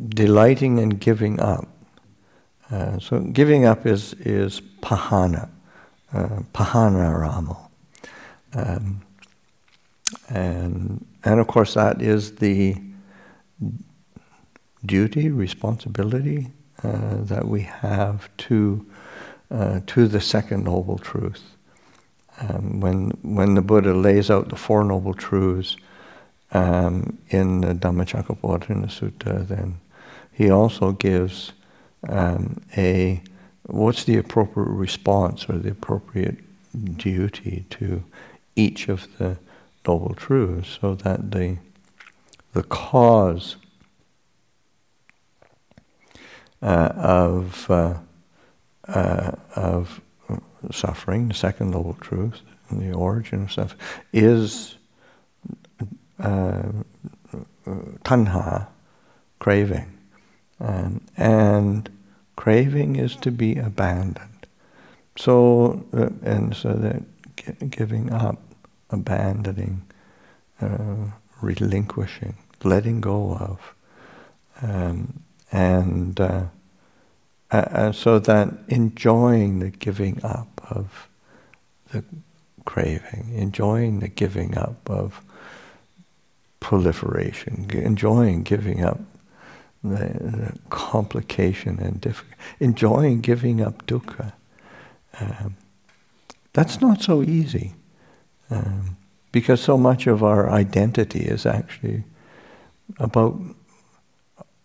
delighting 0.10 0.80
and 0.80 1.00
giving 1.00 1.40
up. 1.40 1.68
Uh, 2.70 3.00
so 3.00 3.20
giving 3.20 3.66
up 3.66 3.86
is 3.86 4.14
is 4.14 4.62
pahana, 4.82 5.50
uh, 6.14 6.40
pahana 6.54 7.20
ramo, 7.20 7.70
um, 8.54 9.02
and 10.30 11.06
and 11.24 11.40
of 11.40 11.48
course 11.48 11.74
that 11.76 12.02
is 12.02 12.36
the 12.36 12.76
duty, 14.86 15.30
responsibility 15.30 16.48
uh, 16.84 17.16
that 17.22 17.48
we 17.48 17.62
have 17.62 18.30
to 18.38 18.86
uh, 19.52 19.82
to 19.86 20.08
the 20.08 20.22
second 20.22 20.64
noble 20.64 20.98
truth. 20.98 21.56
Um, 22.40 22.80
when 22.80 23.12
when 23.22 23.56
the 23.56 23.62
Buddha 23.62 23.94
lays 23.94 24.30
out 24.30 24.50
the 24.50 24.56
four 24.56 24.84
noble 24.84 25.14
truths 25.14 25.76
um, 26.52 27.18
in 27.30 27.62
the 27.62 27.74
Dhammacakkappavattana 27.74 28.88
Sutta, 28.88 29.48
then 29.48 29.80
he 30.32 30.50
also 30.50 30.94
gives 30.94 31.52
um, 32.10 32.62
a 32.76 33.22
what's 33.68 34.06
the 34.06 34.18
appropriate 34.18 34.70
response 34.70 35.48
or 35.48 35.58
the 35.58 35.72
appropriate 35.72 36.38
duty 36.98 37.66
to 37.70 38.04
each 38.56 38.90
of 38.90 39.08
the 39.18 39.38
noble 39.88 40.14
truths, 40.14 40.80
so 40.82 40.96
that 40.96 41.32
the 41.32 41.58
the 42.54 42.64
cause 42.64 43.56
uh, 46.62 46.92
of 46.96 47.70
uh, 47.70 47.96
uh, 48.88 49.32
of 49.56 50.02
suffering, 50.72 51.28
the 51.28 51.34
second 51.34 51.72
noble 51.72 51.96
truth, 51.96 52.42
the 52.72 52.92
origin 52.92 53.44
of 53.44 53.52
suffering, 53.52 53.82
is 54.14 54.76
uh, 56.20 56.64
tanha, 58.04 58.68
craving. 59.40 59.98
Um, 60.60 61.02
and 61.18 61.90
craving 62.36 62.96
is 62.98 63.16
to 63.18 63.32
be 63.32 63.56
abandoned. 63.56 64.46
So, 65.18 65.84
uh, 65.94 66.10
and 66.24 66.56
so 66.56 66.74
that 66.74 67.04
giving 67.72 68.12
up, 68.14 68.40
abandoning, 68.92 69.82
uh, 70.62 71.12
relinquishing, 71.42 72.36
letting 72.64 73.02
go 73.02 73.36
of, 73.36 73.76
um, 74.62 75.22
and 75.52 76.20
uh, 76.20 76.44
uh, 77.52 77.92
so 77.92 78.20
that 78.20 78.50
enjoying 78.68 79.60
the 79.60 79.70
giving 79.70 80.24
up 80.24 80.62
of 80.70 81.10
the 81.92 82.04
craving, 82.66 83.34
enjoying 83.36 84.00
the 84.00 84.08
giving 84.08 84.58
up 84.58 84.90
of 84.90 85.22
proliferation, 86.60 87.70
enjoying 87.74 88.44
giving 88.44 88.84
up 88.84 89.00
the, 89.84 89.98
the 89.98 90.58
complication 90.70 91.80
and 91.80 92.00
difficulty, 92.00 92.38
enjoying 92.60 93.20
giving 93.20 93.62
up 93.62 93.86
dukkha. 93.88 94.34
Um, 95.20 95.58
that's 96.54 96.80
not 96.80 97.02
so 97.02 97.22
easy 97.22 97.74
um, 98.52 98.98
because 99.32 99.62
so 99.62 99.78
much 99.78 100.08
of 100.08 100.24
our 100.24 100.50
identity 100.50 101.22
is 101.22 101.46
actually 101.46 102.04
about 103.00 103.40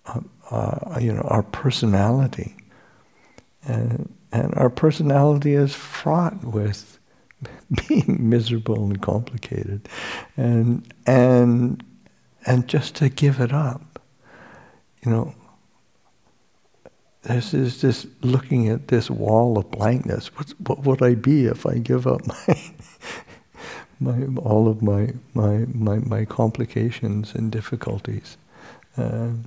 uh, 0.06 0.20
uh, 0.50 0.98
you 1.00 1.12
know 1.12 1.22
our 1.22 1.42
personality, 1.42 2.56
and, 3.64 4.12
and 4.32 4.54
our 4.54 4.70
personality 4.70 5.54
is 5.54 5.74
fraught 5.74 6.42
with 6.44 6.98
being 7.88 8.28
miserable 8.28 8.84
and 8.84 9.00
complicated, 9.00 9.88
and 10.36 10.92
and 11.06 11.82
and 12.44 12.68
just 12.68 12.96
to 12.96 13.08
give 13.08 13.40
it 13.40 13.52
up, 13.52 14.00
you 15.04 15.10
know. 15.10 15.34
This 17.22 17.52
is 17.54 17.80
just 17.80 18.06
looking 18.22 18.68
at 18.68 18.86
this 18.86 19.10
wall 19.10 19.58
of 19.58 19.68
blankness. 19.72 20.28
What's, 20.36 20.52
what 20.60 20.84
would 20.84 21.02
I 21.02 21.16
be 21.16 21.46
if 21.46 21.66
I 21.66 21.78
give 21.78 22.06
up 22.06 22.24
my, 22.48 22.62
my 24.00 24.26
all 24.42 24.68
of 24.68 24.82
my, 24.82 25.12
my 25.34 25.66
my 25.74 25.98
my 25.98 26.24
complications 26.24 27.34
and 27.34 27.52
difficulties? 27.52 28.36
Um, 28.96 29.44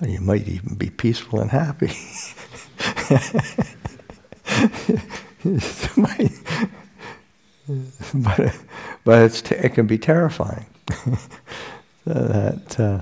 well, 0.00 0.10
you 0.10 0.20
might 0.20 0.48
even 0.48 0.74
be 0.76 0.90
peaceful 0.90 1.40
and 1.40 1.50
happy. 1.50 1.92
but 8.14 8.56
but 9.04 9.52
it 9.52 9.74
can 9.74 9.86
be 9.86 9.98
terrifying. 9.98 10.66
that 12.06 12.80
uh, 12.80 13.00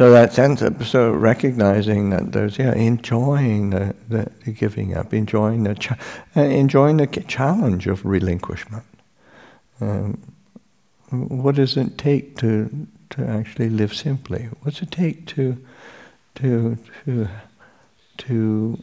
so 0.00 0.10
that 0.12 0.32
sense 0.32 0.62
of 0.62 0.88
so 0.88 1.12
recognizing 1.12 2.08
that 2.08 2.32
there's 2.32 2.58
yeah 2.58 2.72
enjoying 2.72 3.68
the, 3.68 3.94
the, 4.08 4.30
the 4.46 4.50
giving 4.50 4.96
up, 4.96 5.12
enjoying 5.12 5.64
the 5.64 5.74
cha- 5.74 5.98
uh, 6.34 6.40
enjoying 6.40 6.96
the 6.96 7.06
challenge 7.06 7.86
of 7.86 8.02
relinquishment. 8.06 8.86
Um, 9.78 10.18
what 11.10 11.56
does 11.56 11.76
it 11.76 11.98
take 11.98 12.38
to 12.38 12.86
to 13.10 13.26
actually 13.26 13.68
live 13.68 13.92
simply? 13.94 14.48
What's 14.62 14.80
it 14.80 14.90
take 14.90 15.26
to 15.34 15.62
to 16.36 16.78
to 17.04 17.28
to 18.16 18.82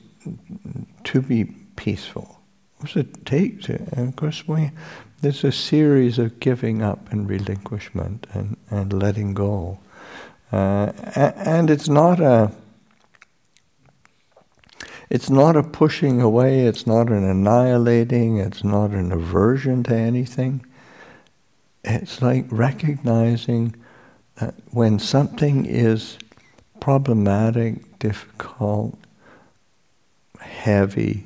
to 1.04 1.22
be 1.24 1.46
peaceful? 1.78 2.40
What 2.78 2.94
does 2.94 3.06
it 3.06 3.26
take 3.26 3.64
to? 3.64 3.74
And 3.94 4.10
of 4.10 4.16
course, 4.16 4.48
we, 4.48 4.70
there's 5.22 5.44
a 5.44 5.52
series 5.52 6.20
of 6.20 6.40
giving 6.40 6.84
up 6.84 7.12
and 7.12 7.28
relinquishment 7.28 8.28
and, 8.34 8.56
and 8.70 8.94
letting 8.94 9.34
go, 9.34 9.80
uh, 10.52 10.92
and 11.16 11.70
it's 11.70 11.90
not 11.90 12.20
a. 12.20 12.52
It's 15.10 15.30
not 15.30 15.56
a 15.56 15.64
pushing 15.64 16.20
away. 16.22 16.66
It's 16.66 16.86
not 16.86 17.10
an 17.10 17.24
annihilating. 17.24 18.38
It's 18.38 18.64
not 18.64 18.92
an 18.92 19.14
aversion 19.14 19.84
to 19.84 19.96
anything. 19.96 20.66
It's 21.84 22.22
like 22.22 22.46
recognizing 22.50 23.74
that 24.36 24.56
when 24.72 25.00
something 25.00 25.66
is 25.66 26.18
problematic, 26.82 28.00
difficult, 28.00 28.98
heavy, 30.40 31.26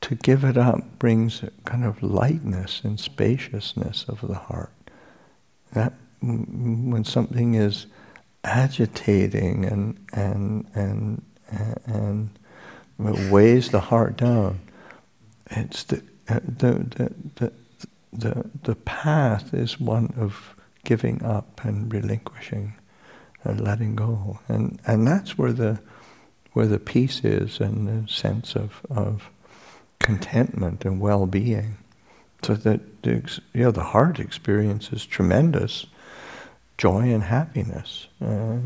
to 0.00 0.14
give 0.14 0.44
it 0.44 0.56
up 0.56 0.98
brings 0.98 1.42
a 1.42 1.50
kind 1.64 1.84
of 1.84 2.02
lightness 2.02 2.80
and 2.84 2.98
spaciousness 2.98 4.06
of 4.08 4.20
the 4.26 4.34
heart. 4.34 4.72
That 5.72 5.92
when 6.20 7.04
something 7.04 7.54
is 7.54 7.86
agitating 8.44 9.64
and 9.64 9.98
and 10.12 10.66
and 10.74 11.22
and, 11.86 12.30
weighs 13.30 13.70
the 13.70 13.80
heart 13.80 14.16
down, 14.16 14.60
it's 15.50 15.84
the 15.84 16.02
uh, 16.28 16.40
the, 16.44 17.12
the 17.36 17.52
the 18.12 18.50
the 18.62 18.74
path 18.74 19.54
is 19.54 19.80
one 19.80 20.12
of 20.16 20.54
giving 20.84 21.22
up 21.22 21.64
and 21.64 21.92
relinquishing 21.92 22.74
and 23.44 23.60
letting 23.60 23.94
go, 23.94 24.40
and 24.48 24.80
and 24.86 25.06
that's 25.06 25.38
where 25.38 25.52
the 25.52 25.80
where 26.58 26.66
the 26.66 26.78
peace 26.78 27.24
is 27.24 27.60
and 27.60 27.86
the 27.86 28.12
sense 28.12 28.56
of, 28.56 28.80
of 28.90 29.30
contentment 30.00 30.84
and 30.84 31.00
well-being. 31.00 31.76
So 32.42 32.54
that 32.54 33.02
the, 33.02 33.22
you 33.52 33.62
know, 33.62 33.70
the 33.70 33.84
heart 33.84 34.18
experiences 34.18 35.06
tremendous 35.06 35.86
joy 36.78 37.12
and 37.12 37.24
happiness 37.24 38.06
uh, 38.24 38.58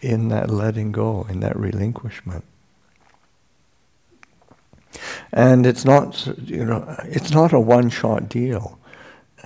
in 0.00 0.28
that 0.28 0.50
letting 0.50 0.92
go, 0.92 1.26
in 1.28 1.40
that 1.40 1.56
relinquishment. 1.56 2.44
And 5.32 5.66
it's 5.66 5.84
not, 5.84 6.26
you 6.38 6.64
know, 6.64 6.96
it's 7.04 7.32
not 7.32 7.52
a 7.52 7.60
one-shot 7.60 8.28
deal. 8.28 8.78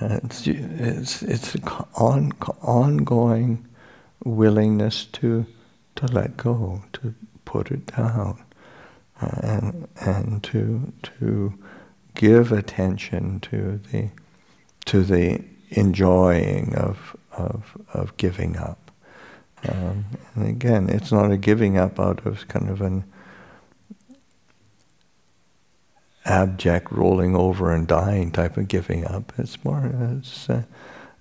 Uh, 0.00 0.18
it's 0.24 0.46
it's 0.46 1.22
it's 1.22 1.56
on, 1.94 2.32
ongoing 2.62 3.66
willingness 4.24 5.06
to 5.06 5.46
to 5.96 6.06
let 6.06 6.36
go, 6.36 6.82
to 6.92 7.14
put 7.44 7.70
it 7.70 7.86
down, 7.86 8.42
and 9.20 9.88
and 10.00 10.42
to 10.44 10.92
to 11.02 11.54
give 12.14 12.52
attention 12.52 13.40
to 13.40 13.80
the 13.90 14.10
to 14.86 15.02
the 15.02 15.42
enjoying 15.70 16.74
of 16.76 17.16
of 17.32 17.76
of 17.92 18.16
giving 18.16 18.56
up. 18.56 18.90
Um, 19.68 20.06
and 20.34 20.48
again, 20.48 20.88
it's 20.88 21.12
not 21.12 21.30
a 21.30 21.36
giving 21.36 21.76
up 21.76 22.00
out 22.00 22.24
of 22.26 22.48
kind 22.48 22.68
of 22.68 22.80
an 22.80 23.04
abject 26.24 26.90
rolling 26.92 27.34
over 27.34 27.72
and 27.74 27.86
dying 27.86 28.30
type 28.30 28.56
of 28.56 28.68
giving 28.68 29.06
up. 29.06 29.32
It's 29.38 29.62
more 29.64 29.90
it's 30.18 30.48
a, 30.48 30.66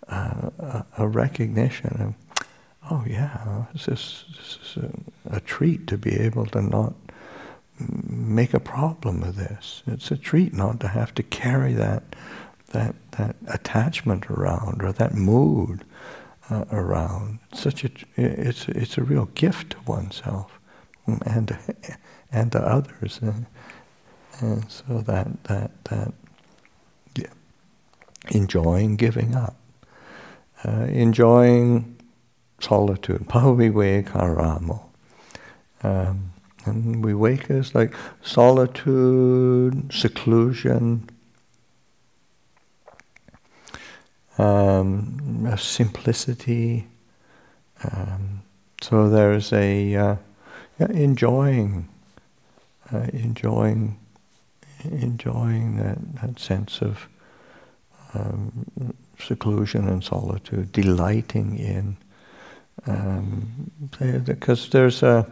a, 0.07 0.85
a 0.97 1.07
recognition 1.07 2.15
of, 2.31 2.45
oh 2.91 3.03
yeah, 3.07 3.65
this 3.73 3.87
is, 3.87 4.25
this 4.37 4.59
is 4.63 4.83
a, 4.83 5.37
a, 5.37 5.39
treat 5.41 5.87
to 5.87 5.97
be 5.97 6.15
able 6.15 6.45
to 6.47 6.61
not 6.61 6.93
make 7.79 8.53
a 8.53 8.59
problem 8.59 9.23
of 9.23 9.35
this. 9.35 9.83
It's 9.87 10.11
a 10.11 10.17
treat 10.17 10.53
not 10.53 10.79
to 10.81 10.87
have 10.87 11.13
to 11.15 11.23
carry 11.23 11.73
that 11.73 12.03
that 12.67 12.93
that 13.11 13.35
attachment 13.47 14.29
around 14.29 14.83
or 14.83 14.91
that 14.91 15.15
mood 15.15 15.83
uh, 16.49 16.65
around. 16.71 17.39
Such 17.53 17.83
a 17.83 17.89
it's 18.15 18.67
it's 18.69 18.97
a 18.97 19.03
real 19.03 19.25
gift 19.35 19.71
to 19.71 19.77
oneself 19.85 20.59
and 21.05 21.57
and 22.31 22.51
to 22.51 22.59
others. 22.59 23.19
And 23.21 23.45
so 24.69 25.01
that 25.01 25.43
that 25.45 25.71
that 25.85 26.13
yeah, 27.15 27.33
enjoying 28.29 28.95
giving 28.95 29.35
up, 29.35 29.55
uh, 30.63 30.87
enjoying 30.89 31.97
solitude, 32.59 33.25
paviveka 33.27 34.79
um, 35.83 36.31
and 36.65 37.03
viveka 37.03 37.51
is 37.51 37.73
like 37.73 37.93
solitude, 38.21 39.91
seclusion, 39.93 41.09
um, 44.39 45.55
simplicity. 45.57 46.87
Um, 47.83 48.41
so 48.81 49.09
there's 49.09 49.53
a 49.53 49.95
uh, 49.95 50.15
yeah, 50.79 50.87
enjoying, 50.91 51.87
uh, 52.93 53.07
enjoying 53.13 53.97
enjoying 54.83 55.77
that, 55.77 55.97
that 56.21 56.39
sense 56.39 56.81
of 56.81 57.07
um, 58.13 58.65
seclusion 59.19 59.87
and 59.87 60.03
solitude, 60.03 60.71
delighting 60.71 61.57
in, 61.57 61.97
um, 62.87 63.71
because 64.25 64.69
there's 64.69 65.03
a, 65.03 65.29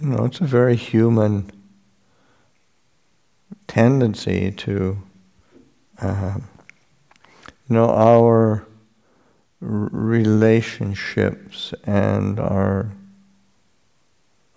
you 0.00 0.08
know, 0.08 0.24
it's 0.24 0.40
a 0.40 0.44
very 0.44 0.76
human 0.76 1.50
tendency 3.66 4.52
to, 4.52 4.96
uh, 6.00 6.38
you 7.70 7.76
know, 7.76 7.88
our 7.90 8.66
relationships 9.60 11.72
and 11.84 12.40
our 12.40 12.90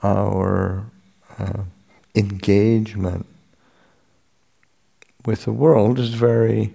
our 0.01 0.85
uh, 1.37 1.61
engagement 2.15 3.27
with 5.25 5.45
the 5.45 5.53
world 5.53 5.99
is 5.99 6.15
very 6.15 6.73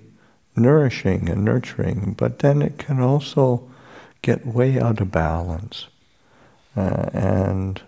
nourishing 0.56 1.28
and 1.28 1.44
nurturing, 1.44 2.14
but 2.16 2.38
then 2.38 2.62
it 2.62 2.78
can 2.78 3.00
also 3.00 3.68
get 4.22 4.46
way 4.46 4.80
out 4.80 5.00
of 5.00 5.10
balance. 5.10 5.88
Uh, 6.76 7.10
and 7.12 7.82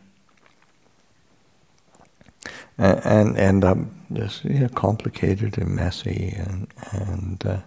and 2.80 3.36
end 3.36 3.64
up 3.64 3.78
just 4.12 4.44
you 4.44 4.60
know, 4.60 4.68
complicated 4.68 5.58
and 5.58 5.76
messy 5.76 6.34
and 6.36 6.66
and 6.92 7.46
uh, 7.46 7.58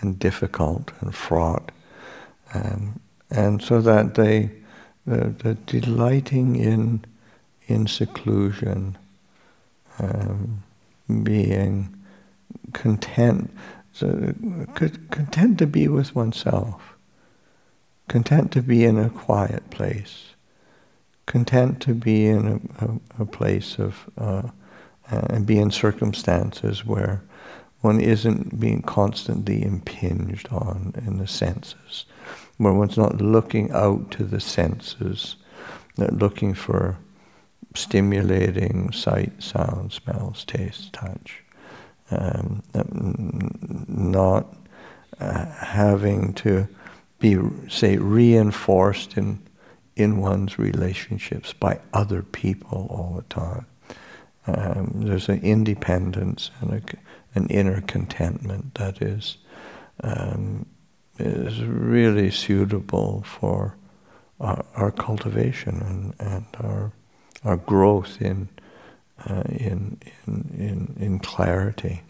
and 0.00 0.18
difficult 0.18 0.92
and 1.00 1.14
fraught, 1.14 1.70
um, 2.52 3.00
and 3.30 3.62
so 3.62 3.80
that 3.80 4.14
they 4.14 4.50
the, 5.06 5.34
the 5.42 5.54
delighting 5.54 6.56
in 6.56 7.04
in 7.66 7.86
seclusion 7.86 8.96
um, 9.98 10.62
being 11.22 11.94
content, 12.72 13.50
so 13.92 14.34
content 15.10 15.58
to 15.58 15.66
be 15.66 15.88
with 15.88 16.14
oneself, 16.14 16.96
content 18.08 18.52
to 18.52 18.62
be 18.62 18.84
in 18.84 18.98
a 18.98 19.10
quiet 19.10 19.70
place, 19.70 20.34
content 21.26 21.80
to 21.80 21.94
be 21.94 22.26
in 22.26 22.46
a, 22.78 22.84
a, 22.84 23.22
a 23.22 23.26
place 23.26 23.78
of 23.78 24.10
uh, 24.18 24.42
and 25.10 25.46
be 25.46 25.58
in 25.58 25.70
circumstances 25.70 26.84
where 26.84 27.22
one 27.84 28.00
isn't 28.00 28.58
being 28.58 28.80
constantly 28.80 29.62
impinged 29.62 30.48
on 30.50 30.94
in 31.06 31.18
the 31.18 31.26
senses, 31.26 32.06
where 32.56 32.72
one's 32.72 32.96
not 32.96 33.20
looking 33.20 33.70
out 33.72 34.10
to 34.12 34.24
the 34.24 34.40
senses, 34.40 35.36
not 35.98 36.14
looking 36.14 36.54
for 36.54 36.96
stimulating 37.74 38.90
sight, 38.90 39.32
sound, 39.42 39.92
smells, 39.92 40.44
taste, 40.44 40.94
touch. 40.94 41.42
Um, 42.10 42.62
not 43.86 44.56
uh, 45.20 45.44
having 45.44 46.32
to 46.34 46.66
be, 47.18 47.36
say, 47.68 47.98
reinforced 47.98 49.18
in 49.18 49.40
in 49.96 50.16
one's 50.16 50.58
relationships 50.58 51.52
by 51.52 51.78
other 51.92 52.22
people 52.22 52.88
all 52.90 53.14
the 53.14 53.34
time. 53.34 53.66
Um, 54.46 54.92
there's 54.96 55.28
an 55.28 55.40
independence 55.42 56.50
and 56.60 56.72
a, 56.72 56.82
an 57.34 57.46
inner 57.48 57.80
contentment 57.80 58.74
that 58.74 59.02
is 59.02 59.38
um, 60.02 60.66
is 61.18 61.62
really 61.62 62.30
suitable 62.30 63.22
for 63.22 63.76
our, 64.40 64.64
our 64.74 64.90
cultivation 64.90 65.80
and, 65.82 66.14
and 66.18 66.46
our 66.60 66.92
our 67.44 67.58
growth 67.58 68.22
in, 68.22 68.48
uh, 69.28 69.42
in, 69.50 69.98
in, 70.26 70.54
in, 70.56 70.96
in 70.98 71.18
clarity. 71.18 72.00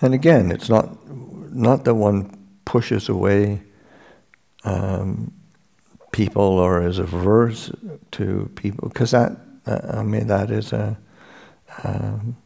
And 0.00 0.14
again, 0.14 0.50
it's 0.50 0.70
not, 0.70 1.06
not 1.54 1.84
that 1.84 1.94
one 1.94 2.34
pushes 2.64 3.10
away 3.10 3.60
um, 4.64 5.30
people 6.10 6.42
or 6.42 6.86
is 6.86 6.98
averse 6.98 7.70
to 8.12 8.50
people, 8.54 8.88
because 8.88 9.10
that, 9.10 9.36
uh, 9.66 9.98
I 9.98 10.02
mean, 10.02 10.28
that 10.28 10.50
is 10.50 10.72
a, 10.72 10.96
um, 11.84 12.36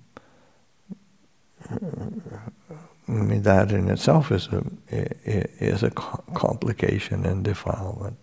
I 3.09 3.13
mean, 3.13 3.43
that 3.43 3.73
in 3.73 3.89
itself 3.89 4.33
is 4.33 4.49
a 4.49 4.63
is 4.91 5.83
a 5.83 5.91
complication 5.91 7.25
and 7.25 7.45
defilement 7.45 8.17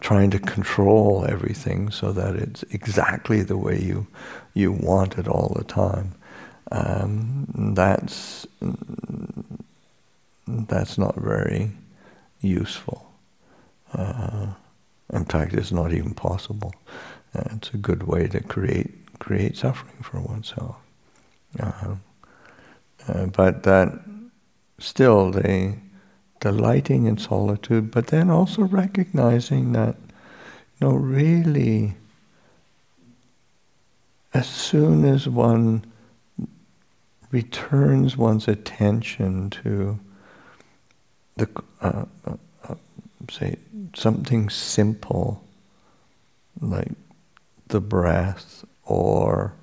trying 0.00 0.30
to 0.30 0.38
control 0.38 1.24
everything 1.28 1.90
so 1.90 2.12
that 2.12 2.34
it's 2.34 2.62
exactly 2.64 3.42
the 3.42 3.56
way 3.56 3.80
you 3.80 4.06
you 4.52 4.72
want 4.72 5.18
it 5.18 5.28
all 5.28 5.54
the 5.56 5.64
time. 5.64 6.14
Um, 6.72 7.72
that's 7.74 8.46
that's 10.48 10.98
not 10.98 11.16
very 11.16 11.70
useful. 12.40 13.10
Uh, 13.92 14.48
in 15.12 15.24
fact, 15.24 15.54
it's 15.54 15.72
not 15.72 15.92
even 15.92 16.14
possible. 16.14 16.74
Uh, 17.34 17.44
it's 17.56 17.70
a 17.70 17.76
good 17.76 18.04
way 18.04 18.26
to 18.28 18.40
create 18.40 18.94
create 19.24 19.56
suffering 19.56 20.02
for 20.02 20.20
oneself. 20.20 20.76
Uh, 21.58 21.94
uh 23.08 23.26
but 23.26 23.62
that 23.62 23.88
still, 24.78 25.30
the 25.30 25.74
delighting 26.40 27.06
in 27.06 27.16
solitude, 27.16 27.90
but 27.90 28.08
then 28.08 28.28
also 28.28 28.62
recognizing 28.64 29.72
that, 29.72 29.96
you 30.78 30.86
know, 30.86 30.92
really, 30.94 31.94
as 34.34 34.46
soon 34.46 35.06
as 35.06 35.26
one 35.26 35.82
returns 37.30 38.16
one's 38.16 38.46
attention 38.46 39.48
to 39.48 39.98
the, 41.36 41.48
uh, 41.80 42.04
uh, 42.26 42.36
uh, 42.68 42.74
say, 43.30 43.56
something 43.94 44.50
simple 44.50 45.42
like 46.60 46.92
the 47.68 47.80
breath 47.80 48.64
or 48.86 49.54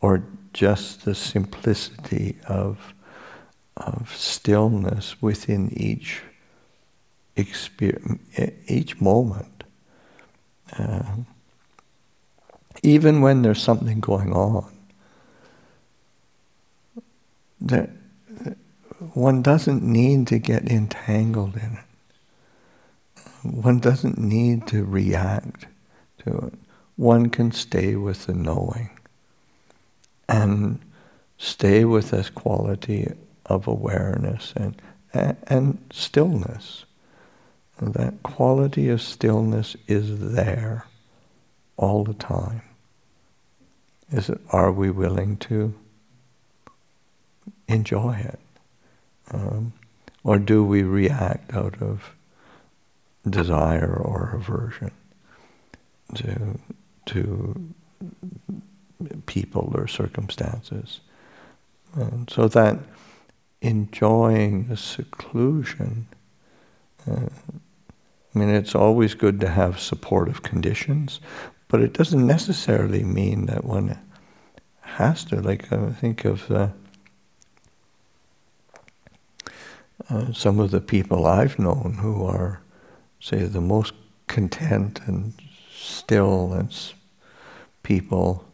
or 0.00 0.22
just 0.52 1.04
the 1.04 1.14
simplicity 1.14 2.36
of, 2.48 2.94
of 3.76 4.14
stillness 4.16 5.20
within 5.20 5.70
each 5.76 6.22
experience, 7.36 8.20
each 8.66 9.00
moment. 9.00 9.64
Uh, 10.78 11.02
even 12.82 13.20
when 13.20 13.42
there's 13.42 13.62
something 13.62 14.00
going 14.00 14.32
on, 14.32 14.72
that 17.60 17.90
one 19.12 19.42
doesn't 19.42 19.82
need 19.82 20.26
to 20.28 20.38
get 20.38 20.70
entangled 20.70 21.56
in 21.56 21.78
it. 21.78 21.84
One 23.42 23.78
doesn't 23.78 24.18
need 24.18 24.66
to 24.68 24.84
react 24.84 25.66
to 26.24 26.38
it. 26.38 26.54
One 26.96 27.28
can 27.28 27.52
stay 27.52 27.94
with 27.94 28.26
the 28.26 28.32
knowing 28.32 28.90
and 30.28 30.80
stay 31.38 31.84
with 31.84 32.10
this 32.10 32.30
quality 32.30 33.12
of 33.44 33.66
awareness 33.68 34.52
and, 34.56 34.80
and, 35.12 35.78
stillness. 35.92 36.84
And 37.78 37.94
that 37.94 38.22
quality 38.22 38.88
of 38.88 39.02
stillness 39.02 39.76
is 39.86 40.32
there 40.32 40.86
all 41.76 42.04
the 42.04 42.14
time. 42.14 42.62
Is 44.10 44.30
it, 44.30 44.40
are 44.50 44.72
we 44.72 44.90
willing 44.90 45.36
to 45.38 45.74
enjoy 47.68 48.14
it? 48.14 48.40
Um, 49.30 49.72
or 50.24 50.38
do 50.38 50.64
we 50.64 50.82
react 50.82 51.54
out 51.54 51.82
of 51.82 52.14
desire 53.28 53.94
or 53.94 54.32
aversion 54.34 54.92
to, 56.14 56.58
to 57.06 57.72
people 59.26 59.72
or 59.74 59.86
circumstances? 59.86 61.00
And 61.94 62.28
so 62.30 62.48
that 62.48 62.78
enjoying 63.62 64.68
the 64.68 64.76
seclusion, 64.76 66.06
uh, 67.10 67.28
I 68.34 68.38
mean, 68.38 68.50
it's 68.50 68.74
always 68.74 69.14
good 69.14 69.40
to 69.40 69.48
have 69.48 69.80
supportive 69.80 70.42
conditions, 70.42 71.20
but 71.68 71.80
it 71.80 71.92
doesn't 71.92 72.26
necessarily 72.26 73.02
mean 73.02 73.46
that 73.46 73.64
one 73.64 73.98
has 74.80 75.24
to. 75.24 75.40
Like, 75.40 75.72
I 75.72 75.90
think 75.92 76.24
of 76.24 76.50
uh, 76.50 76.68
uh, 80.08 80.32
some 80.32 80.60
of 80.60 80.70
the 80.70 80.80
people 80.80 81.26
I've 81.26 81.58
known 81.58 81.98
who 82.00 82.24
are, 82.24 82.60
say, 83.20 83.44
the 83.44 83.60
most 83.60 83.94
content 84.26 85.00
and 85.06 85.32
still 85.74 86.52
and 86.52 86.72
people. 87.86 88.44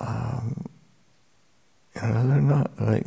Um, 0.00 0.66
you 1.96 2.02
know, 2.02 2.28
they're 2.28 2.40
not 2.40 2.70
like 2.78 3.06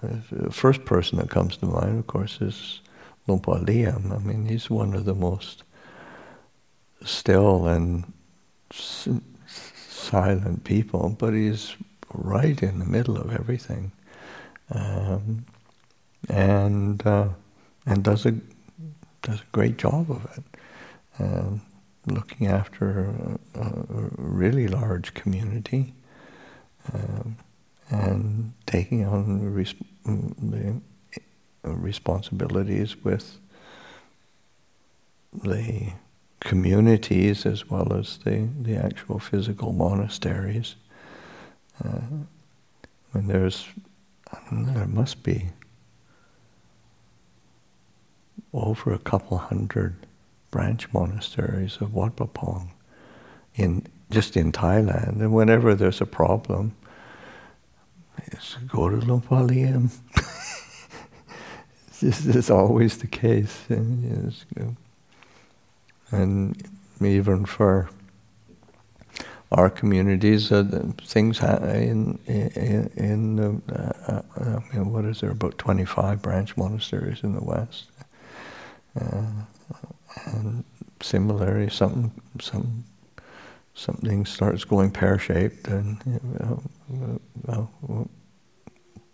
the 0.00 0.50
first 0.52 0.84
person 0.84 1.18
that 1.18 1.28
comes 1.28 1.56
to 1.56 1.66
mind, 1.66 1.98
of 1.98 2.06
course, 2.06 2.40
is 2.40 2.80
Luang 3.26 3.40
Liam. 3.42 4.12
I 4.14 4.18
mean, 4.18 4.46
he's 4.46 4.70
one 4.70 4.94
of 4.94 5.04
the 5.04 5.14
most 5.14 5.64
still 7.04 7.66
and 7.66 8.04
silent 8.70 10.62
people, 10.62 11.16
but 11.18 11.34
he's 11.34 11.74
right 12.14 12.62
in 12.62 12.78
the 12.78 12.84
middle 12.84 13.16
of 13.16 13.32
everything. 13.32 13.90
Um, 14.70 15.44
and 16.28 17.04
uh, 17.06 17.28
and 17.86 18.04
does 18.04 18.24
a 18.26 18.32
does 19.22 19.40
a 19.40 19.50
great 19.52 19.78
job 19.78 20.10
of 20.10 20.24
it, 20.36 20.44
um, 21.18 21.60
looking 22.06 22.46
after 22.46 23.38
a, 23.54 23.60
a, 23.60 23.72
really 24.16 24.68
large 24.68 25.14
community, 25.14 25.92
um, 26.92 27.36
and 27.90 28.52
taking 28.66 29.04
on 29.04 29.52
res- 29.52 29.74
the 30.04 30.80
responsibilities 31.64 32.96
with 33.02 33.38
the 35.42 35.92
communities 36.40 37.44
as 37.44 37.68
well 37.68 37.92
as 37.92 38.18
the, 38.18 38.48
the 38.62 38.76
actual 38.76 39.18
physical 39.18 39.72
monasteries. 39.72 40.76
Uh, 41.84 42.00
and 43.12 43.28
there's, 43.28 43.66
know, 44.50 44.72
there 44.72 44.86
must 44.86 45.22
be 45.22 45.46
over 48.52 48.92
a 48.92 48.98
couple 48.98 49.36
hundred 49.38 49.94
branch 50.56 50.90
monasteries 50.92 51.76
of 51.82 51.92
Wat 51.92 52.16
Pah 52.16 52.24
Pong 52.32 52.70
in 53.56 53.82
just 54.08 54.36
in 54.38 54.52
Thailand. 54.52 55.20
And 55.20 55.34
whenever 55.34 55.74
there's 55.74 56.00
a 56.00 56.06
problem, 56.06 56.74
it's 58.32 58.54
go 58.66 58.88
to 58.88 58.96
Por 59.20 59.46
this 62.00 62.24
is 62.24 62.50
always 62.50 62.96
the 62.96 63.06
case. 63.06 63.56
And, 63.68 64.34
and 66.10 66.68
even 67.02 67.44
for 67.44 67.90
our 69.52 69.68
communities, 69.68 70.50
uh, 70.50 70.64
things 71.02 71.38
ha- 71.38 71.64
in 71.92 72.18
in, 72.26 72.90
in 72.96 73.62
uh, 73.70 74.22
uh, 74.40 74.60
what 74.84 75.04
is 75.04 75.20
there 75.20 75.32
about 75.32 75.58
twenty 75.58 75.84
five 75.84 76.16
branch 76.22 76.56
monasteries 76.56 77.22
in 77.22 77.34
the 77.34 77.44
West. 77.44 77.90
And 80.24 80.64
similarly, 81.02 81.68
something, 81.70 82.10
some, 82.40 82.84
something 83.74 84.24
starts 84.24 84.64
going 84.64 84.90
pear-shaped, 84.90 85.68
and 85.68 85.98
you 86.06 86.20
know, 86.40 87.20
well, 87.44 87.70
we'll 87.82 88.10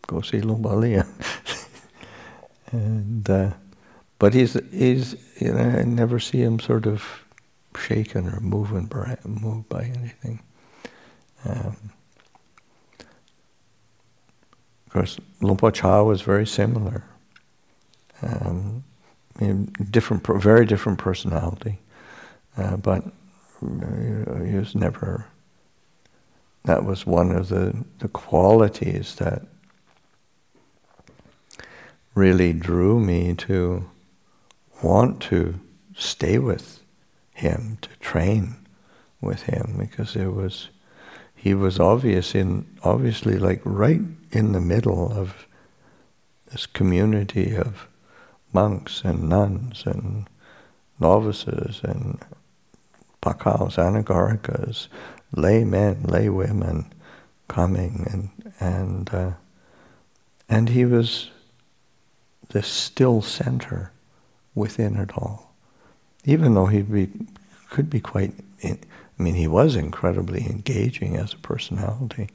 go 0.07 0.21
see 0.21 0.41
Por 0.41 0.62
and 2.73 3.29
uh, 3.29 3.51
but 4.19 4.35
he's 4.35 4.57
he's 4.71 5.17
you 5.41 5.53
know 5.53 5.61
I 5.61 5.83
never 5.85 6.19
see 6.19 6.43
him 6.43 6.61
sort 6.61 6.87
of 6.87 7.05
shaken 7.77 8.29
or 8.29 8.41
moving 8.41 8.87
by, 8.87 9.17
moved 9.25 9.69
by 9.69 9.85
anything. 9.85 10.41
Um, 11.45 11.77
of 14.87 14.93
course, 14.93 15.19
Luang 15.41 15.57
Por 15.57 15.73
Chah 15.73 16.03
was 16.03 16.23
very 16.23 16.47
similar. 16.47 17.05
Um, 18.21 18.85
different, 19.90 20.27
very 20.27 20.66
different 20.66 20.99
personality, 20.99 21.79
uh, 22.57 22.77
but 22.77 23.05
he 23.61 24.55
was 24.57 24.75
never. 24.75 25.27
That 26.64 26.85
was 26.85 27.07
one 27.07 27.33
of 27.33 27.49
the, 27.49 27.85
the 27.99 28.09
qualities 28.09 29.16
that 29.16 29.42
really 32.14 32.53
drew 32.53 33.01
me 33.01 33.35
to 33.35 33.88
want 34.83 35.21
to 35.23 35.59
stay 35.97 36.38
with 36.38 36.83
him, 37.35 37.79
to 37.83 37.88
train 37.99 38.55
with 39.21 39.42
him, 39.42 39.77
because 39.79 40.14
it 40.14 40.33
was 40.33 40.68
he 41.35 41.55
was 41.55 41.81
obvious 41.81 42.37
in 42.37 42.64
obviously 42.85 43.37
like 43.37 43.61
right 43.64 44.01
in 44.31 44.53
the 44.53 44.61
middle 44.61 45.12
of 45.12 45.49
this 46.53 46.66
community 46.66 47.57
of 47.57 47.88
monks 48.53 49.03
and 49.05 49.29
nuns 49.29 49.85
and 49.87 50.29
novices 50.99 51.81
and 51.83 52.21
pakhaos, 53.21 53.77
anagarikas, 53.77 54.88
lay 55.35 55.65
men, 55.65 56.03
lay 56.05 56.29
women 56.29 56.93
coming 57.49 58.07
and 58.11 58.53
and 58.61 59.15
uh, 59.15 59.33
and 60.49 60.69
he 60.69 60.85
was 60.85 61.31
the 62.51 62.62
still 62.62 63.23
center 63.23 63.91
within 64.55 64.97
it 64.97 65.11
all. 65.17 65.55
Even 66.25 66.55
though 66.55 66.67
he 66.67 66.83
be, 66.83 67.11
could 67.71 67.88
be 67.88 68.01
quite, 68.01 68.33
in, 68.61 68.79
I 69.19 69.23
mean, 69.23 69.35
he 69.35 69.49
was 69.49 69.75
incredibly 69.75 70.43
engaging 70.43 71.17
as 71.17 71.33
a 71.33 71.38
personality, 71.38 72.29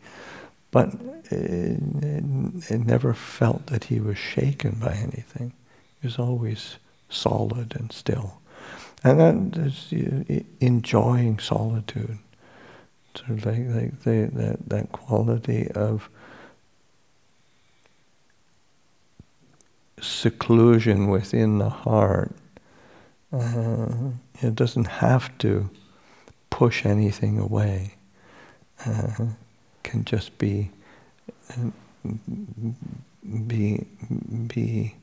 but 0.71 0.89
it, 1.29 1.79
it, 2.03 2.23
it 2.71 2.85
never 2.85 3.13
felt 3.13 3.67
that 3.67 3.85
he 3.85 3.99
was 3.99 4.17
shaken 4.17 4.77
by 4.81 4.93
anything 4.93 5.53
is 6.03 6.19
always 6.19 6.77
solid 7.09 7.75
and 7.75 7.91
still. 7.91 8.41
And 9.03 9.55
is 9.57 9.93
enjoying 10.59 11.39
solitude. 11.39 12.17
Sort 13.15 13.29
of 13.29 13.45
like, 13.45 13.67
like 13.67 14.01
the, 14.01 14.29
that, 14.33 14.69
that 14.69 14.91
quality 14.91 15.69
of 15.71 16.09
seclusion 20.01 21.07
within 21.07 21.57
the 21.57 21.69
heart. 21.69 22.31
Uh, 23.31 24.11
it 24.41 24.55
doesn't 24.55 24.85
have 24.85 25.35
to 25.39 25.69
push 26.49 26.85
anything 26.85 27.39
away. 27.39 27.93
Uh, 28.85 29.25
can 29.83 30.05
just 30.05 30.37
be 30.37 30.69
uh, 31.51 32.11
be 33.47 33.85
be 34.47 34.95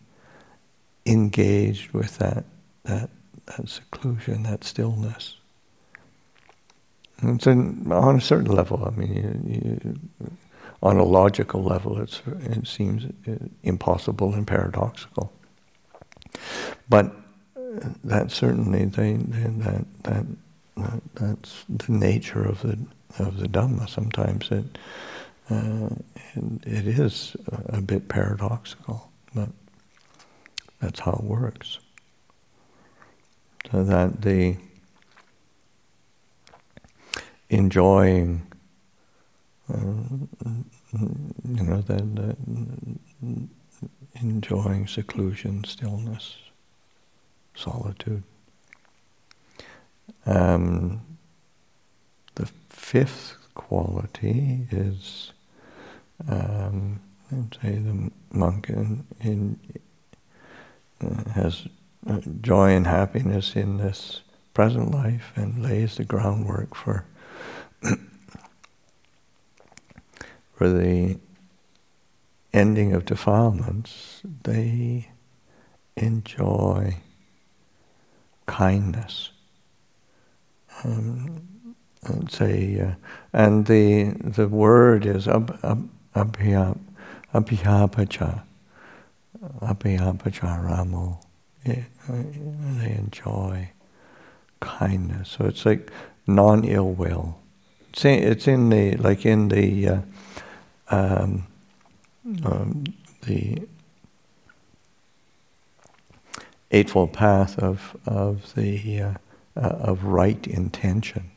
engaged 1.07 1.93
with 1.93 2.19
that, 2.19 2.45
that, 2.85 3.11
that 3.47 3.69
seclusion, 3.69 4.43
that 4.45 4.65
stillness. 4.65 5.37
And 7.21 7.41
so 7.41 7.53
on 7.53 8.17
a 8.17 8.21
certain 8.21 8.51
level, 8.51 8.85
I 8.87 8.91
mean, 8.99 9.15
you, 9.47 9.81
you, 9.83 10.29
on 10.83 10.99
a 10.99 11.05
logical 11.05 11.63
level, 11.63 12.01
it's, 12.01 12.21
it 12.27 12.67
seems 12.67 13.07
impossible 13.63 14.35
and 14.35 14.47
paradoxical. 14.47 15.33
But 16.89 17.07
uh, 17.57 17.89
that 18.05 18.31
certainly 18.31 18.85
they, 18.85 19.15
they, 19.15 19.49
that, 19.65 19.85
that, 20.03 20.27
that 20.77 21.01
that's 21.15 21.65
the 21.69 21.93
nature 21.93 22.45
of 22.45 22.63
the 22.63 22.79
of 23.19 23.39
the 23.39 23.49
Dhamma. 23.49 23.89
Sometimes 23.89 24.51
it 24.51 24.79
uh, 25.51 25.89
it, 26.35 26.67
it 26.67 26.87
is 26.89 27.37
a 27.69 27.81
bit 27.81 28.09
paradoxical, 28.09 29.11
but 29.35 29.49
that's 30.85 31.01
how 31.01 31.13
it 31.13 31.25
works. 31.25 31.79
So 33.73 33.83
that 33.85 34.21
the 34.21 34.57
enjoying, 37.49 38.47
uh, 39.73 39.77
you 40.93 41.65
know, 41.65 41.81
the, 41.81 41.97
the 41.97 42.37
enjoying 44.21 44.87
seclusion, 44.87 45.65
stillness, 45.65 46.37
solitude. 47.55 48.23
Um, 50.27 51.01
the 52.35 52.47
fifth 52.69 53.37
quality 53.55 54.67
is, 54.71 55.33
um, 56.29 57.01
let's 57.33 57.57
say, 57.63 57.79
the 57.79 58.11
monk 58.33 58.69
in, 58.69 59.07
in 59.23 59.59
has 61.35 61.67
uh, 62.07 62.21
joy 62.41 62.71
and 62.71 62.87
happiness 62.87 63.57
in 63.57 63.79
this 63.79 64.21
present 64.53 64.91
life 64.91 65.33
and 65.37 65.63
lays 65.63 65.97
the 65.97 66.05
groundwork 66.05 66.75
for 66.75 67.05
for 70.55 70.69
the 70.69 71.19
ending 72.53 72.93
of 72.93 73.05
defilements, 73.05 74.23
they 74.45 75.09
enjoy 75.97 76.97
kindness. 78.47 79.31
Um, 80.85 81.49
and 82.05 82.31
say, 82.31 82.81
uh, 82.81 82.95
and 83.33 83.67
the 83.67 84.15
the 84.21 84.47
word 84.47 85.07
is 85.07 85.27
ab, 85.27 85.59
ab, 85.63 85.89
abhyap, 86.15 86.79
abhyapacha, 87.33 88.43
Yeah, 91.65 91.83
they 92.09 92.91
enjoy 92.93 93.71
kindness. 94.61 95.31
So 95.31 95.47
it's 95.47 95.65
like 95.65 95.91
non-ill 96.27 96.93
will. 96.93 97.39
It's 97.91 98.05
in, 98.05 98.23
it's 98.23 98.49
in 98.49 98.71
the 98.71 98.97
like 98.97 99.25
in 99.25 99.49
the 99.49 99.89
uh, 99.89 100.01
um, 100.91 101.47
um, 102.45 102.85
the 103.23 103.63
eightfold 106.71 107.13
path 107.13 107.59
of 107.59 107.97
of 108.07 108.55
the 108.55 109.01
uh, 109.01 109.15
uh, 109.57 109.61
of 109.61 110.05
right 110.05 110.47
intention. 110.47 111.31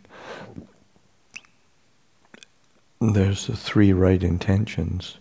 There's 2.99 3.47
the 3.47 3.55
three 3.55 3.93
right 3.93 4.23
intentions. 4.23 5.17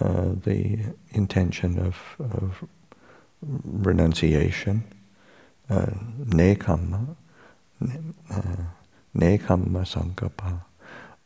Uh, 0.00 0.30
the 0.44 0.78
intention 1.10 1.76
of, 1.76 1.96
of 2.20 2.64
renunciation, 3.42 4.84
uh, 5.70 5.86
nekkhamma, 6.24 7.16
uh, 8.30 8.56
nekkhamma 9.16 9.82
sankappa, 9.84 10.60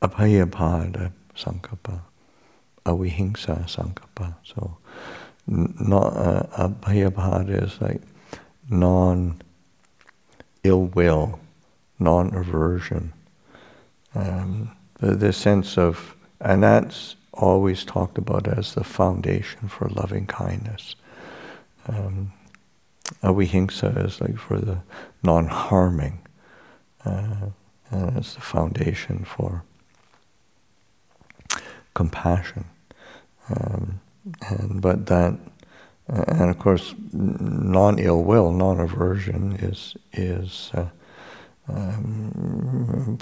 abyapada 0.01 1.13
sankappa, 1.37 2.01
avihingsa 2.87 3.69
sankappa. 3.69 4.35
So, 4.43 4.79
not 5.47 6.17
uh, 6.17 6.69
abyapada 6.69 7.63
is 7.63 7.79
like 7.79 8.01
non 8.71 9.43
ill 10.65 10.87
will, 10.87 11.39
non 11.99 12.35
aversion. 12.35 13.13
Um, 14.15 14.75
the, 14.99 15.15
the 15.15 15.33
sense 15.35 15.77
of, 15.77 16.17
and 16.41 16.63
that's 16.63 17.17
always 17.33 17.85
talked 17.85 18.18
about 18.18 18.47
as 18.47 18.75
the 18.75 18.85
foundation 18.85 19.68
for 19.68 19.88
loving 19.88 20.27
kindness. 20.27 20.97
Um, 21.88 22.33
avihingsa 23.23 24.05
is 24.05 24.21
like 24.21 24.38
for 24.38 24.59
the 24.59 24.79
non 25.23 25.47
harming, 25.47 26.21
uh, 27.05 27.47
and 27.90 28.16
it's 28.16 28.35
the 28.35 28.40
foundation 28.40 29.25
for 29.25 29.64
compassion. 31.95 32.64
Um, 33.49 34.01
and 34.49 34.81
but 34.81 35.07
that, 35.07 35.38
and 36.09 36.51
of 36.51 36.59
course, 36.59 36.95
non 37.12 37.99
ill 37.99 38.23
will, 38.23 38.53
non 38.53 38.79
aversion 38.79 39.57
is 39.57 39.97
is 40.12 40.71
uh, 40.75 40.87
um, 41.68 43.18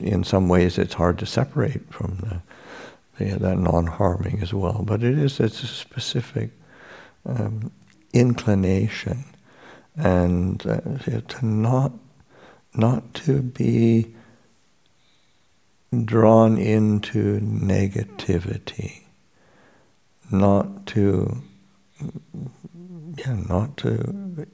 in 0.00 0.24
some 0.24 0.48
ways 0.48 0.78
it's 0.78 0.94
hard 0.94 1.18
to 1.18 1.26
separate 1.26 1.92
from 1.92 2.16
the, 2.16 3.24
the 3.24 3.38
that 3.38 3.58
non 3.58 3.86
harming 3.86 4.40
as 4.42 4.52
well. 4.52 4.82
But 4.84 5.02
it 5.02 5.18
is 5.18 5.40
it's 5.40 5.62
a 5.62 5.66
specific 5.66 6.50
um, 7.26 7.70
inclination, 8.12 9.24
and 9.96 10.64
uh, 10.66 10.80
to 11.28 11.46
not 11.46 11.92
not 12.74 13.14
to 13.14 13.42
be 13.42 14.14
drawn 16.04 16.58
into 16.58 17.40
negativity, 17.40 19.02
not 20.30 20.86
to, 20.86 21.42
yeah, 23.16 23.36
not 23.48 23.76
to, 23.78 24.46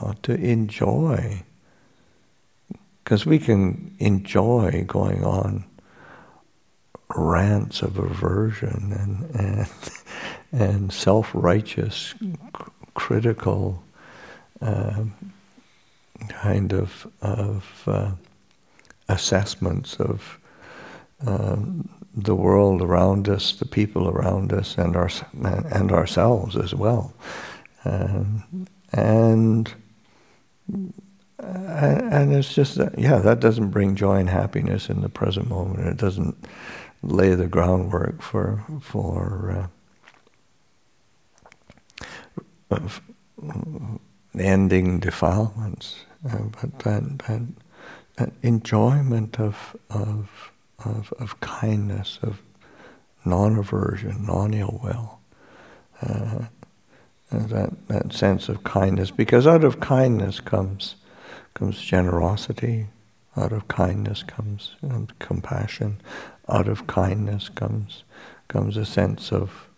not 0.00 0.22
to 0.24 0.34
enjoy, 0.34 1.42
because 3.02 3.26
we 3.26 3.38
can 3.38 3.94
enjoy 3.98 4.84
going 4.86 5.24
on 5.24 5.64
rants 7.16 7.82
of 7.82 7.98
aversion 7.98 8.92
and 8.92 9.34
and, 9.34 9.70
and 10.52 10.92
self-righteous, 10.92 12.14
critical 12.94 13.82
uh, 14.60 15.04
kind 16.28 16.72
of 16.72 17.06
of 17.20 17.82
uh, 17.86 18.12
assessments 19.08 19.96
of 19.96 20.38
um, 21.26 21.88
the 22.14 22.34
world 22.34 22.82
around 22.82 23.28
us, 23.28 23.52
the 23.52 23.66
people 23.66 24.08
around 24.08 24.52
us, 24.52 24.76
and 24.76 24.96
our 24.96 25.10
and 25.42 25.92
ourselves 25.92 26.56
as 26.56 26.74
well, 26.74 27.12
um, 27.84 28.66
and 28.92 29.74
and 31.42 32.32
it's 32.32 32.54
just 32.54 32.76
that, 32.76 32.98
yeah, 32.98 33.18
that 33.18 33.40
doesn't 33.40 33.70
bring 33.70 33.96
joy 33.96 34.16
and 34.16 34.30
happiness 34.30 34.88
in 34.88 35.00
the 35.00 35.08
present 35.08 35.48
moment. 35.48 35.86
It 35.86 35.96
doesn't 35.96 36.36
lay 37.02 37.34
the 37.34 37.48
groundwork 37.48 38.22
for 38.22 38.62
for 38.80 39.68
uh, 42.70 42.78
ending 44.38 45.00
defilements. 45.00 45.96
Uh, 46.28 46.38
but 46.60 46.78
that, 46.80 47.46
that 48.16 48.32
enjoyment 48.42 49.40
of, 49.40 49.76
of, 49.90 50.52
of, 50.84 51.12
of 51.18 51.40
kindness, 51.40 52.18
of 52.22 52.40
non-aversion, 53.24 54.24
non-ill 54.26 54.80
will. 54.82 55.18
Uh, 56.00 56.46
that, 57.30 57.88
that 57.88 58.12
sense 58.12 58.48
of 58.48 58.62
kindness, 58.62 59.10
because 59.10 59.46
out 59.46 59.64
of 59.64 59.80
kindness 59.80 60.38
comes, 60.38 60.96
comes 61.54 61.80
generosity, 61.80 62.86
out 63.36 63.52
of 63.52 63.68
kindness 63.68 64.22
comes 64.22 64.76
um, 64.82 65.08
compassion, 65.18 66.00
out 66.48 66.68
of 66.68 66.86
kindness 66.86 67.48
comes, 67.48 68.04
comes 68.48 68.76
a 68.76 68.84
sense 68.84 69.32
of 69.32 69.68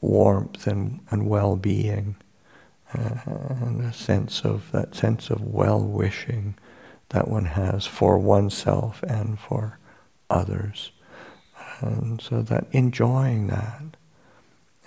warmth 0.00 0.66
and, 0.66 1.00
and 1.10 1.28
well-being, 1.28 2.16
uh, 2.92 3.18
and 3.26 3.84
a 3.84 3.92
sense 3.92 4.44
of, 4.44 4.70
that 4.72 4.94
sense 4.94 5.30
of 5.30 5.40
well-wishing, 5.40 6.54
that 7.10 7.28
one 7.28 7.44
has 7.44 7.86
for 7.86 8.18
oneself 8.18 9.02
and 9.04 9.38
for 9.38 9.78
others. 10.30 10.90
And 11.80 12.20
so 12.20 12.42
that 12.42 12.66
enjoying 12.72 13.48
that, 13.48 13.96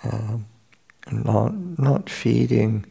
um, 0.04 0.46
not 1.10 1.54
not 1.54 2.10
feeding. 2.10 2.84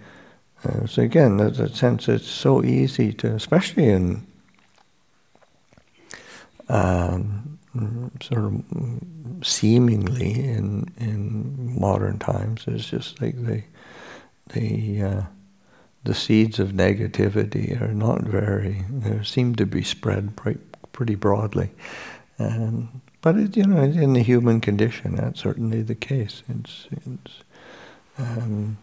Uh, 0.64 0.86
so 0.88 1.01
again, 1.01 1.38
there's 1.38 1.60
a 1.60 1.74
sense 1.74 2.10
it's 2.10 2.28
so 2.28 2.64
easy 2.64 3.14
to, 3.14 3.34
especially 3.34 3.86
in 3.86 4.26
um, 6.70 7.60
sort 8.22 8.45
of 8.45 8.64
seemingly 9.43 10.32
in 10.32 10.91
in 10.97 11.80
modern 11.80 12.18
times, 12.20 12.64
it's 12.68 12.89
just 12.89 13.22
like 13.22 13.36
the 13.45 13.64
the 14.53 15.01
uh, 15.01 15.22
the 16.08 16.14
seeds 16.14 16.58
of 16.58 16.70
negativity 16.70 17.80
are 17.82 17.93
not 17.93 18.22
very, 18.22 18.86
they 18.89 19.22
seem 19.24 19.55
to 19.55 19.66
be 19.66 19.84
spread 19.84 20.38
pretty, 20.38 20.62
pretty 20.93 21.16
broadly. 21.16 21.70
Um, 22.39 23.01
but 23.22 23.36
it, 23.36 23.58
you 23.58 23.66
know, 23.66 23.84
in 23.84 24.14
the 24.14 24.24
human 24.24 24.62
condition, 24.62 25.16
that's 25.16 25.41
certainly 25.41 25.82
the 25.82 25.95
case. 25.95 26.43
It's, 26.47 26.88
it's 26.91 27.43
um, 28.18 28.78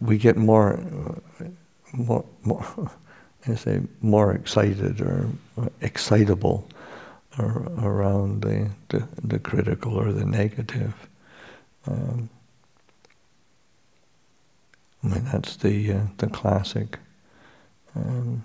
we 0.00 0.18
get 0.18 0.36
more, 0.36 0.80
more, 1.92 2.24
more, 2.42 2.90
I 3.46 3.54
say, 3.54 3.80
more 4.00 4.32
excited 4.32 5.00
or 5.00 5.28
excitable 5.80 6.68
or, 7.38 7.70
around 7.78 8.42
the, 8.42 8.70
the, 8.88 9.06
the 9.22 9.38
critical 9.38 9.94
or 9.94 10.12
the 10.12 10.24
negative. 10.24 10.94
Um, 11.86 12.28
I 15.04 15.08
mean, 15.08 15.24
that's 15.32 15.56
the 15.56 15.92
uh, 15.92 16.00
the 16.16 16.26
classic. 16.26 16.98
Um, 17.94 18.44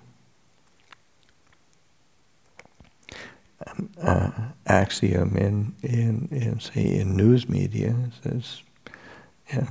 uh, 4.02 4.30
axiom 4.66 5.36
in, 5.36 5.74
in, 5.82 6.28
in 6.30 6.60
say 6.60 6.98
in 6.98 7.16
news 7.16 7.48
media 7.48 7.94
yeah, 9.52 9.66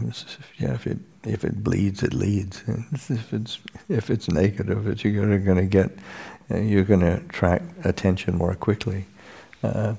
yeah, 0.58 0.74
if 0.74 0.88
it 0.88 1.00
if 1.24 1.44
it 1.44 1.64
bleeds, 1.64 2.04
it 2.04 2.14
leads. 2.14 2.64
if 3.10 3.34
it's 3.34 3.60
if 3.90 4.10
it's 4.10 4.30
negative, 4.30 4.88
it's 4.88 5.04
you're 5.04 5.40
going 5.40 5.58
to 5.58 5.66
get 5.66 5.92
you're 6.50 6.84
going 6.84 7.00
to 7.00 7.18
attract 7.18 7.86
attention 7.86 8.38
more 8.38 8.56
quickly. 8.56 9.06
Uh, 9.64 9.96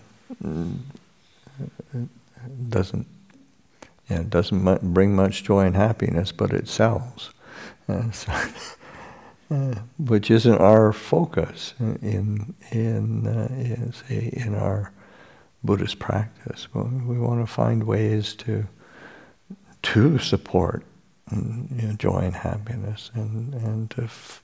doesn't 2.69 3.07
yeah, 4.09 4.23
doesn't 4.29 4.63
mu- 4.63 4.79
bring 4.83 5.15
much 5.15 5.45
joy 5.45 5.67
and 5.67 5.77
happiness, 5.77 6.33
but 6.33 6.53
it 6.53 6.69
sells. 6.69 7.31
Uh, 7.89 8.11
so 8.13 8.33
uh, 9.51 9.75
which 9.99 10.31
isn't 10.31 10.59
our 10.61 10.93
focus 10.93 11.75
in 11.81 12.55
in 12.71 13.27
uh, 13.27 13.49
in, 13.51 13.93
say, 13.93 14.31
in 14.33 14.55
our 14.55 14.93
Buddhist 15.65 15.99
practice. 15.99 16.69
We 16.75 17.19
want 17.19 17.41
to 17.41 17.53
find 17.53 17.85
ways 17.85 18.35
to 18.37 18.67
to 19.83 20.19
support 20.19 20.85
mm, 21.31 21.81
you 21.81 21.89
know, 21.89 21.95
joy 21.95 22.19
and 22.21 22.35
happiness, 22.35 23.11
and 23.15 23.55
and 23.55 23.91
to 23.91 24.03
f- 24.05 24.43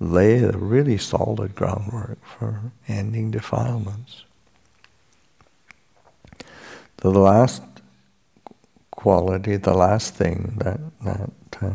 lay 0.00 0.42
a 0.42 0.52
really 0.52 0.98
solid 0.98 1.54
groundwork 1.54 2.18
for 2.24 2.60
ending 2.88 3.30
defilements. 3.30 4.24
So 7.02 7.12
The 7.12 7.20
last 7.20 7.62
quality, 8.90 9.56
the 9.56 9.74
last 9.74 10.14
thing 10.14 10.54
that 10.58 10.80
that 11.04 11.30
uh, 11.62 11.74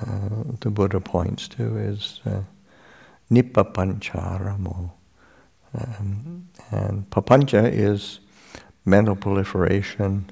uh, 0.00 0.44
the 0.60 0.70
Buddha 0.70 1.00
points 1.00 1.48
to 1.48 1.76
is 1.78 2.20
uh, 2.26 2.42
nippapancharamo. 3.30 4.90
Um, 5.74 6.48
and 6.70 7.08
papancha 7.10 7.70
is 7.70 8.20
mental 8.84 9.16
proliferation, 9.16 10.30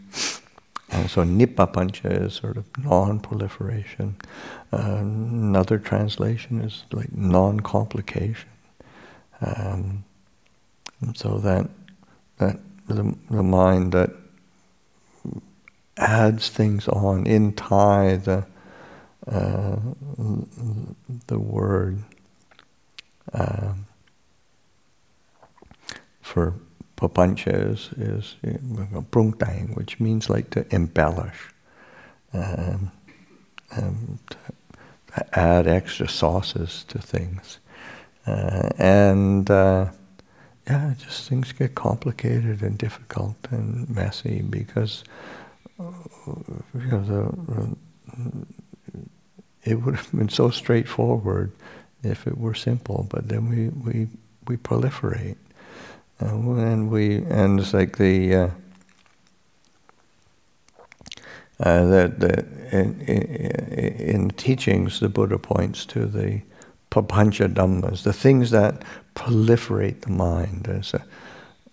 and 0.95 1.11
so 1.11 1.23
nippapancha 1.25 2.23
is 2.27 2.35
sort 2.35 2.57
of 2.57 2.65
non-proliferation. 2.79 4.17
Uh, 4.73 4.99
another 5.01 5.79
translation 5.79 6.61
is 6.61 6.85
like 6.93 7.13
non-complication. 7.13 8.49
Um, 9.41 10.05
so 11.15 11.39
that 11.39 11.69
that 12.39 12.59
the, 12.87 13.15
the 13.31 13.43
mind 13.43 13.93
that 13.93 14.11
adds 15.97 16.49
things 16.49 16.87
on 16.89 17.27
in 17.27 17.53
Thai 17.53 18.17
the 18.17 18.47
uh, 19.27 19.77
the 21.27 21.39
word 21.39 21.99
uh, 23.33 23.73
for 26.21 26.55
papancha 26.97 27.73
is, 27.73 27.91
is 27.97 28.37
prungtang, 29.11 29.77
which 29.77 30.01
means 30.01 30.31
like 30.31 30.51
to 30.51 30.67
embellish, 30.75 31.51
um, 32.33 32.91
um, 33.77 34.19
to 34.31 34.37
add 35.33 35.67
extra 35.67 36.09
sauces 36.09 36.85
to 36.89 36.99
things. 36.99 37.59
Uh, 38.27 38.71
and 38.79 39.51
uh, 39.51 39.91
yeah, 40.67 40.95
just 40.99 41.29
things 41.29 41.53
get 41.53 41.75
complicated 41.75 42.63
and 42.63 42.79
difficult 42.79 43.37
and 43.51 43.89
messy 43.91 44.43
because 44.43 45.05
you 45.79 46.87
know 46.91 47.05
the 47.05 47.77
it 49.65 49.75
would 49.83 49.97
have 49.97 50.13
been 50.13 50.29
so 50.29 50.51
straightforward 50.51 51.51
if 52.03 52.27
it 52.27 52.37
were 52.37 52.55
simple, 52.55 53.07
but 53.11 53.29
then 53.29 53.49
we, 53.49 53.69
we, 53.69 54.09
we 54.47 54.57
proliferate. 54.57 55.37
And 56.21 56.91
we, 56.91 57.17
and 57.25 57.61
it's 57.61 57.75
like 57.75 57.99
the, 57.99 58.35
uh, 58.35 58.49
uh, 61.61 61.85
that 61.87 62.21
the, 62.21 62.47
in, 62.73 63.01
in, 63.01 64.01
in, 64.01 64.31
teachings, 64.31 65.01
the 65.01 65.09
Buddha 65.09 65.39
points 65.39 65.85
to 65.87 66.07
the 66.07 66.41
papancha 66.91 67.53
dhammas, 67.53 68.03
the 68.03 68.13
things 68.13 68.51
that 68.51 68.83
proliferate 69.15 70.03
the 70.03 70.11
mind. 70.11 70.65
There's 70.65 70.95
a, 70.95 71.05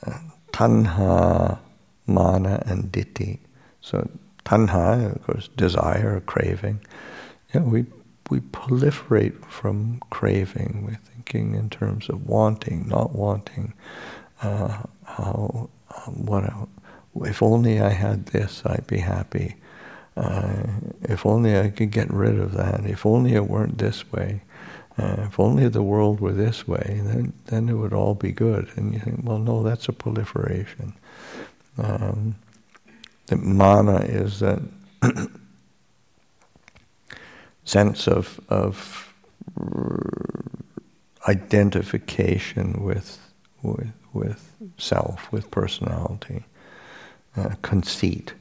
a 0.04 0.20
tanha, 0.52 1.60
mana, 2.08 2.64
and 2.66 2.92
ditthi. 2.92 3.40
So 3.82 4.10
tanha, 4.46 5.16
of 5.16 5.24
course, 5.24 5.50
desire, 5.56 6.18
or 6.18 6.22
craving 6.22 6.82
yeah, 7.54 7.62
we 7.62 7.86
we 8.30 8.40
proliferate 8.40 9.44
from 9.46 10.02
craving. 10.10 10.84
We're 10.86 11.00
thinking 11.14 11.56
in 11.56 11.70
terms 11.70 12.10
of 12.10 12.28
wanting, 12.28 12.88
not 12.88 13.14
wanting. 13.14 13.74
Uh, 14.42 14.84
how 15.06 15.70
um, 16.08 16.26
what 16.26 16.44
if 17.28 17.44
only 17.44 17.80
I 17.80 17.90
had 17.90 18.28
this, 18.28 18.64
I'd 18.66 18.88
be 18.88 19.00
happy. 19.00 19.56
Uh, 20.18 20.64
if 21.04 21.26
only 21.26 21.60
I 21.60 21.70
could 21.70 21.92
get 21.92 22.12
rid 22.12 22.40
of 22.40 22.54
that. 22.54 22.86
If 22.86 23.06
only 23.06 23.34
it 23.34 23.48
weren't 23.48 23.78
this 23.78 24.12
way. 24.12 24.42
Uh, 24.98 25.16
if 25.28 25.40
only 25.40 25.68
the 25.68 25.84
world 25.84 26.20
were 26.20 26.34
this 26.34 26.68
way, 26.68 27.02
then 27.04 27.34
then 27.46 27.70
it 27.70 27.74
would 27.74 27.94
all 27.94 28.16
be 28.16 28.32
good. 28.32 28.70
And 28.76 28.94
you 28.94 29.00
think, 29.00 29.22
well, 29.24 29.40
no, 29.40 29.64
that's 29.64 29.88
a 29.88 29.94
proliferation. 29.94 30.94
Um, 31.78 32.36
the 33.28 33.38
mana 33.38 34.00
is 34.00 34.40
that 34.40 34.62
sense 37.64 38.08
of, 38.08 38.40
of 38.50 39.14
identification 41.28 42.84
with, 42.84 43.20
with, 43.62 43.94
with 44.14 44.56
self, 44.78 45.32
with 45.32 45.52
personality, 45.52 46.46
uh, 47.38 47.56
conceit, 47.62 48.34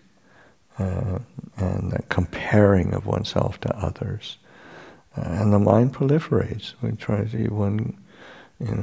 uh, 0.78 1.18
and 1.56 2.02
comparing 2.08 2.94
of 2.94 3.06
oneself 3.06 3.60
to 3.60 3.76
others. 3.76 4.38
Uh, 5.16 5.22
and 5.22 5.52
the 5.52 5.58
mind 5.58 5.94
proliferates. 5.94 6.74
We 6.82 6.92
try 6.92 7.24
to, 7.24 7.48
one, 7.48 7.96
you 8.60 8.74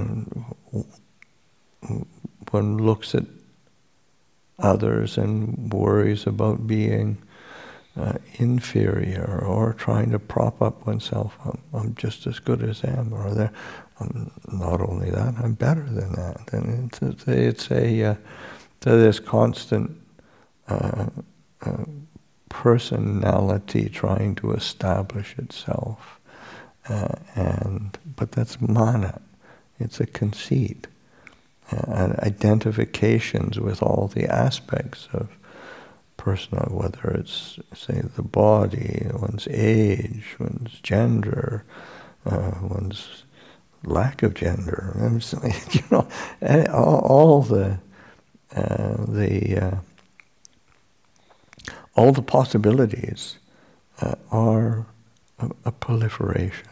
know, 0.72 0.86
one 2.52 2.78
looks 2.78 3.16
at 3.16 3.24
others 4.60 5.18
and 5.18 5.72
worries 5.72 6.26
about 6.28 6.68
being 6.68 7.18
uh, 7.96 8.14
inferior 8.36 9.44
or 9.46 9.74
trying 9.74 10.12
to 10.12 10.20
prop 10.20 10.62
up 10.62 10.86
oneself. 10.86 11.38
I'm, 11.44 11.62
I'm 11.74 11.96
just 11.96 12.28
as 12.28 12.40
good 12.40 12.62
as 12.64 12.82
them, 12.82 13.14
or 13.14 13.34
they're, 13.34 13.54
Not 14.52 14.82
only 14.82 15.10
that, 15.10 15.36
I'm 15.40 15.54
better 15.54 15.84
than 15.84 16.14
that. 16.14 16.54
And 16.54 16.92
it's, 17.02 17.28
it's 17.28 17.72
a, 17.72 18.04
uh, 18.04 18.16
this 18.82 19.20
constant 19.20 20.00
uh, 20.68 21.08
uh, 21.62 21.84
personality 22.50 23.90
trying 23.90 24.36
to 24.36 24.52
establish 24.52 25.36
itself, 25.38 26.20
uh, 26.90 27.16
and 27.36 27.98
but 28.16 28.32
that's 28.32 28.62
mana. 28.62 29.22
It's 29.80 30.00
a 30.00 30.06
conceit. 30.06 30.88
Uh, 31.70 32.14
identifications 32.20 33.60
with 33.60 33.84
all 33.84 34.10
the 34.14 34.26
aspects 34.26 35.10
of 35.12 35.28
personal, 36.16 36.70
whether 36.72 37.12
it's, 37.12 37.60
say, 37.76 38.02
the 38.16 38.22
body, 38.22 39.06
one's 39.14 39.50
age, 39.52 40.38
one's 40.40 40.80
gender, 40.82 41.66
uh, 42.26 42.54
one's 42.62 43.24
lack 43.84 44.24
of 44.24 44.34
gender, 44.34 44.94
you 45.72 45.84
know, 45.92 46.08
all, 46.72 47.00
all 47.00 47.42
the, 47.42 47.80
uh, 48.56 49.06
the, 49.08 49.58
uh, 49.58 49.78
all 51.96 52.12
the 52.12 52.22
possibilities 52.22 53.38
uh, 54.02 54.16
are 54.32 54.86
a, 55.40 55.50
a 55.66 55.72
proliferation. 55.72 56.68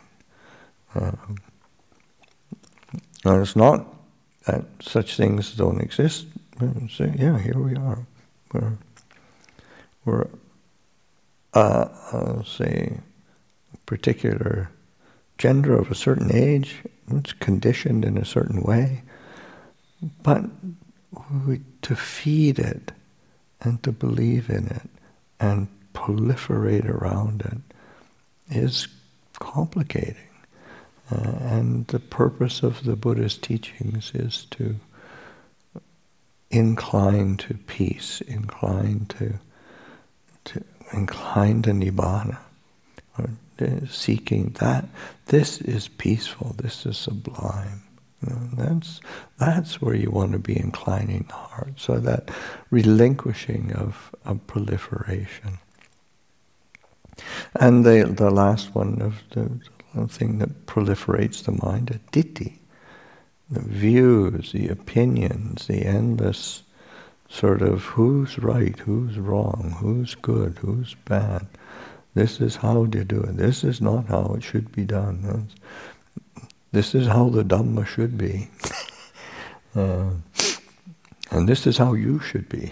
Um, 0.93 1.38
and 3.26 3.41
it's 3.41 3.56
not 3.56 3.86
that 4.45 4.66
such 4.80 5.18
things 5.18 5.53
don't 5.53 5.82
exist. 5.82 6.28
Say, 6.89 7.14
yeah, 7.18 7.39
here 7.39 7.60
we 7.60 7.76
are. 7.76 8.06
We're 10.06 10.28
uh, 11.56 11.88
uh, 12.12 12.43
say, 12.43 12.99
particular 13.86 14.70
gender 15.38 15.78
of 15.78 15.92
a 15.92 15.96
certain 15.96 16.34
age, 16.34 16.84
it's 17.12 17.34
conditioned 17.34 18.06
in 18.06 18.18
a 18.18 18.26
certain 18.26 18.62
way. 18.62 19.02
but 20.24 20.44
we, 21.48 21.62
to 21.82 21.96
feed 21.96 22.60
it 22.60 22.92
and 23.62 23.82
to 23.84 23.92
believe 23.92 24.50
in 24.50 24.68
it 24.68 24.90
and 25.40 25.68
proliferate 25.94 26.88
around 26.88 27.42
it 27.42 28.56
is 28.56 28.88
complicating. 29.40 30.16
Uh, 31.12 31.38
and 31.42 31.88
the 31.88 32.00
purpose 32.00 32.64
of 32.64 32.84
the 32.84 32.96
Buddha's 32.96 33.38
teachings 33.38 34.12
is 34.14 34.46
to 34.52 34.76
incline 36.50 37.38
to 37.38 37.54
peace, 37.54 38.22
incline 38.22 39.06
to, 39.10 39.36
to 40.46 40.64
incline 40.94 41.62
to 41.64 41.72
nibbana, 41.72 42.38
Uh, 43.60 43.86
seeking 43.89 44.49
that. 44.60 44.86
This 45.28 45.62
is 45.62 45.88
peaceful. 45.88 46.56
This 46.58 46.86
is 46.86 46.97
sublime. 46.97 47.84
That's 48.58 48.99
that's 49.38 49.82
where 49.82 49.95
you 49.95 50.12
want 50.12 50.34
to 50.34 50.39
be 50.39 50.60
inclining 50.60 51.26
the 51.30 51.36
heart. 51.36 51.74
So 51.78 51.99
that 51.99 52.32
relinquishing 52.70 53.72
of, 53.74 54.14
of 54.26 54.45
proliferation. 54.47 55.60
And 57.56 57.86
the 57.86 58.12
the 58.14 58.30
last 58.30 58.76
one 58.76 59.01
of 59.01 59.24
the, 59.30 59.49
the 59.93 60.08
thing 60.08 60.39
that 60.39 60.66
proliferates 60.66 61.43
the 61.43 61.53
mind, 61.66 61.91
a 61.91 61.99
ditthi, 62.12 62.58
the 63.49 63.62
views, 63.62 64.51
the 64.51 64.68
opinions, 64.68 65.68
the 65.68 65.86
endless 65.86 66.64
sort 67.30 67.62
of 67.62 67.84
who's 67.84 68.38
right, 68.38 68.78
who's 68.80 69.18
wrong, 69.18 69.76
who's 69.80 70.16
good, 70.16 70.58
who's 70.60 70.95
bad. 71.06 71.47
This 72.16 72.39
is 72.39 72.55
how 72.55 72.86
to 72.86 73.03
do 73.03 73.22
it. 73.22 73.38
This 73.38 73.63
is 73.63 73.82
not 73.82 74.05
how 74.07 74.34
it 74.38 74.43
should 74.43 74.72
be 74.72 74.86
done. 74.86 75.49
This 76.72 76.95
is 76.95 77.07
how 77.07 77.30
the 77.30 77.43
Dhamma 77.43 77.86
should 77.86 78.18
be. 78.18 78.49
uh, 79.76 80.11
and 81.32 81.47
this 81.47 81.68
is 81.68 81.78
how 81.78 81.93
you 81.93 82.20
should 82.20 82.47
be. 82.47 82.72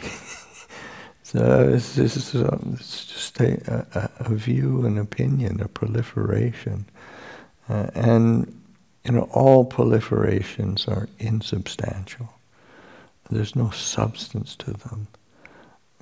so 1.23 1.71
it's, 1.73 1.97
it's 1.97 2.31
just 2.31 3.39
a, 3.41 3.85
a, 3.93 4.09
a, 4.25 4.33
view, 4.33 4.85
an 4.85 4.97
opinion, 4.97 5.59
a 5.59 5.67
proliferation. 5.67 6.85
Uh, 7.67 7.87
and 7.95 8.61
you 9.03 9.11
know, 9.11 9.29
all 9.31 9.69
proliferations 9.69 10.87
are 10.87 11.09
insubstantial. 11.19 12.29
There's 13.29 13.55
no 13.55 13.71
substance 13.71 14.55
to 14.57 14.71
them. 14.71 15.07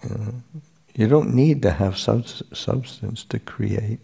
You, 0.03 0.09
know, 0.09 0.33
you 0.95 1.07
don't 1.07 1.33
need 1.33 1.61
to 1.63 1.71
have 1.71 1.97
substance 1.97 3.23
to 3.25 3.39
create 3.39 3.99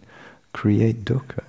create 0.53 1.05
dukkha. 1.05 1.43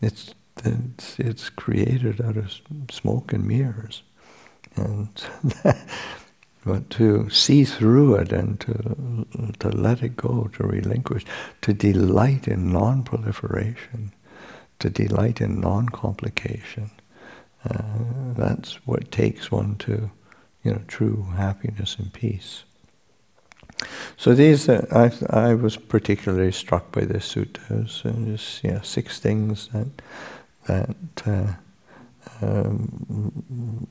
It's, 0.00 0.34
it's 0.64 1.18
it's 1.18 1.48
created 1.50 2.20
out 2.20 2.36
of 2.36 2.52
smoke 2.90 3.32
and 3.32 3.46
mirrors, 3.46 4.02
and 4.76 5.08
but 6.64 6.90
to 6.90 7.30
see 7.30 7.64
through 7.64 8.16
it 8.16 8.32
and 8.32 8.60
to 8.60 9.26
to 9.60 9.68
let 9.70 10.02
it 10.02 10.16
go, 10.16 10.50
to 10.54 10.64
relinquish, 10.64 11.24
to 11.62 11.72
delight 11.74 12.48
in 12.48 12.72
non-proliferation 12.72 14.12
to 14.80 14.90
delight 14.90 15.40
in 15.40 15.60
non-complication. 15.60 16.90
Uh, 17.68 18.34
that's 18.36 18.74
what 18.86 19.10
takes 19.10 19.50
one 19.50 19.76
to, 19.76 20.10
you 20.62 20.72
know, 20.72 20.82
true 20.88 21.26
happiness 21.36 21.96
and 21.98 22.12
peace. 22.12 22.64
So 24.16 24.34
these, 24.34 24.68
uh, 24.68 24.86
I, 24.90 25.48
I 25.50 25.54
was 25.54 25.76
particularly 25.76 26.52
struck 26.52 26.90
by 26.92 27.04
this 27.04 27.34
sutta. 27.34 27.88
So 27.88 28.10
just, 28.10 28.64
yeah, 28.64 28.80
six 28.82 29.20
things 29.20 29.68
that 29.72 29.88
that 30.66 30.96
uh, 31.26 31.52
um, 32.42 33.86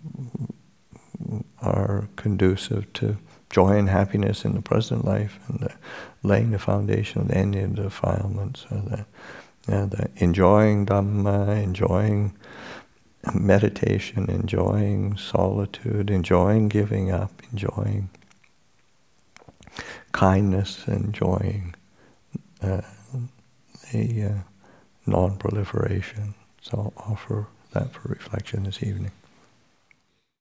are 1.61 2.07
conducive 2.15 2.91
to 2.93 3.17
joy 3.49 3.77
and 3.77 3.89
happiness 3.89 4.43
in 4.43 4.53
the 4.53 4.61
present 4.61 5.05
life, 5.05 5.39
and 5.47 5.69
laying 6.23 6.51
the 6.51 6.59
foundation 6.59 7.21
of 7.21 7.27
the 7.29 7.37
ending 7.37 7.63
of 7.63 7.75
defilements. 7.75 8.65
So 8.69 9.05
yeah, 9.69 9.85
the 9.85 10.09
enjoying 10.17 10.85
Dhamma, 10.85 11.63
enjoying 11.63 12.33
meditation, 13.33 14.29
enjoying 14.29 15.17
solitude, 15.17 16.09
enjoying 16.09 16.67
giving 16.67 17.11
up, 17.11 17.31
enjoying 17.51 18.09
kindness, 20.15 20.87
enjoying 20.87 21.75
uh, 22.61 22.79
the 23.91 24.23
uh, 24.23 24.29
non-proliferation. 25.05 26.33
So 26.61 26.93
I'll 26.97 27.11
offer 27.11 27.47
that 27.73 27.91
for 27.91 28.07
reflection 28.07 28.63
this 28.63 28.81
evening. 28.81 29.11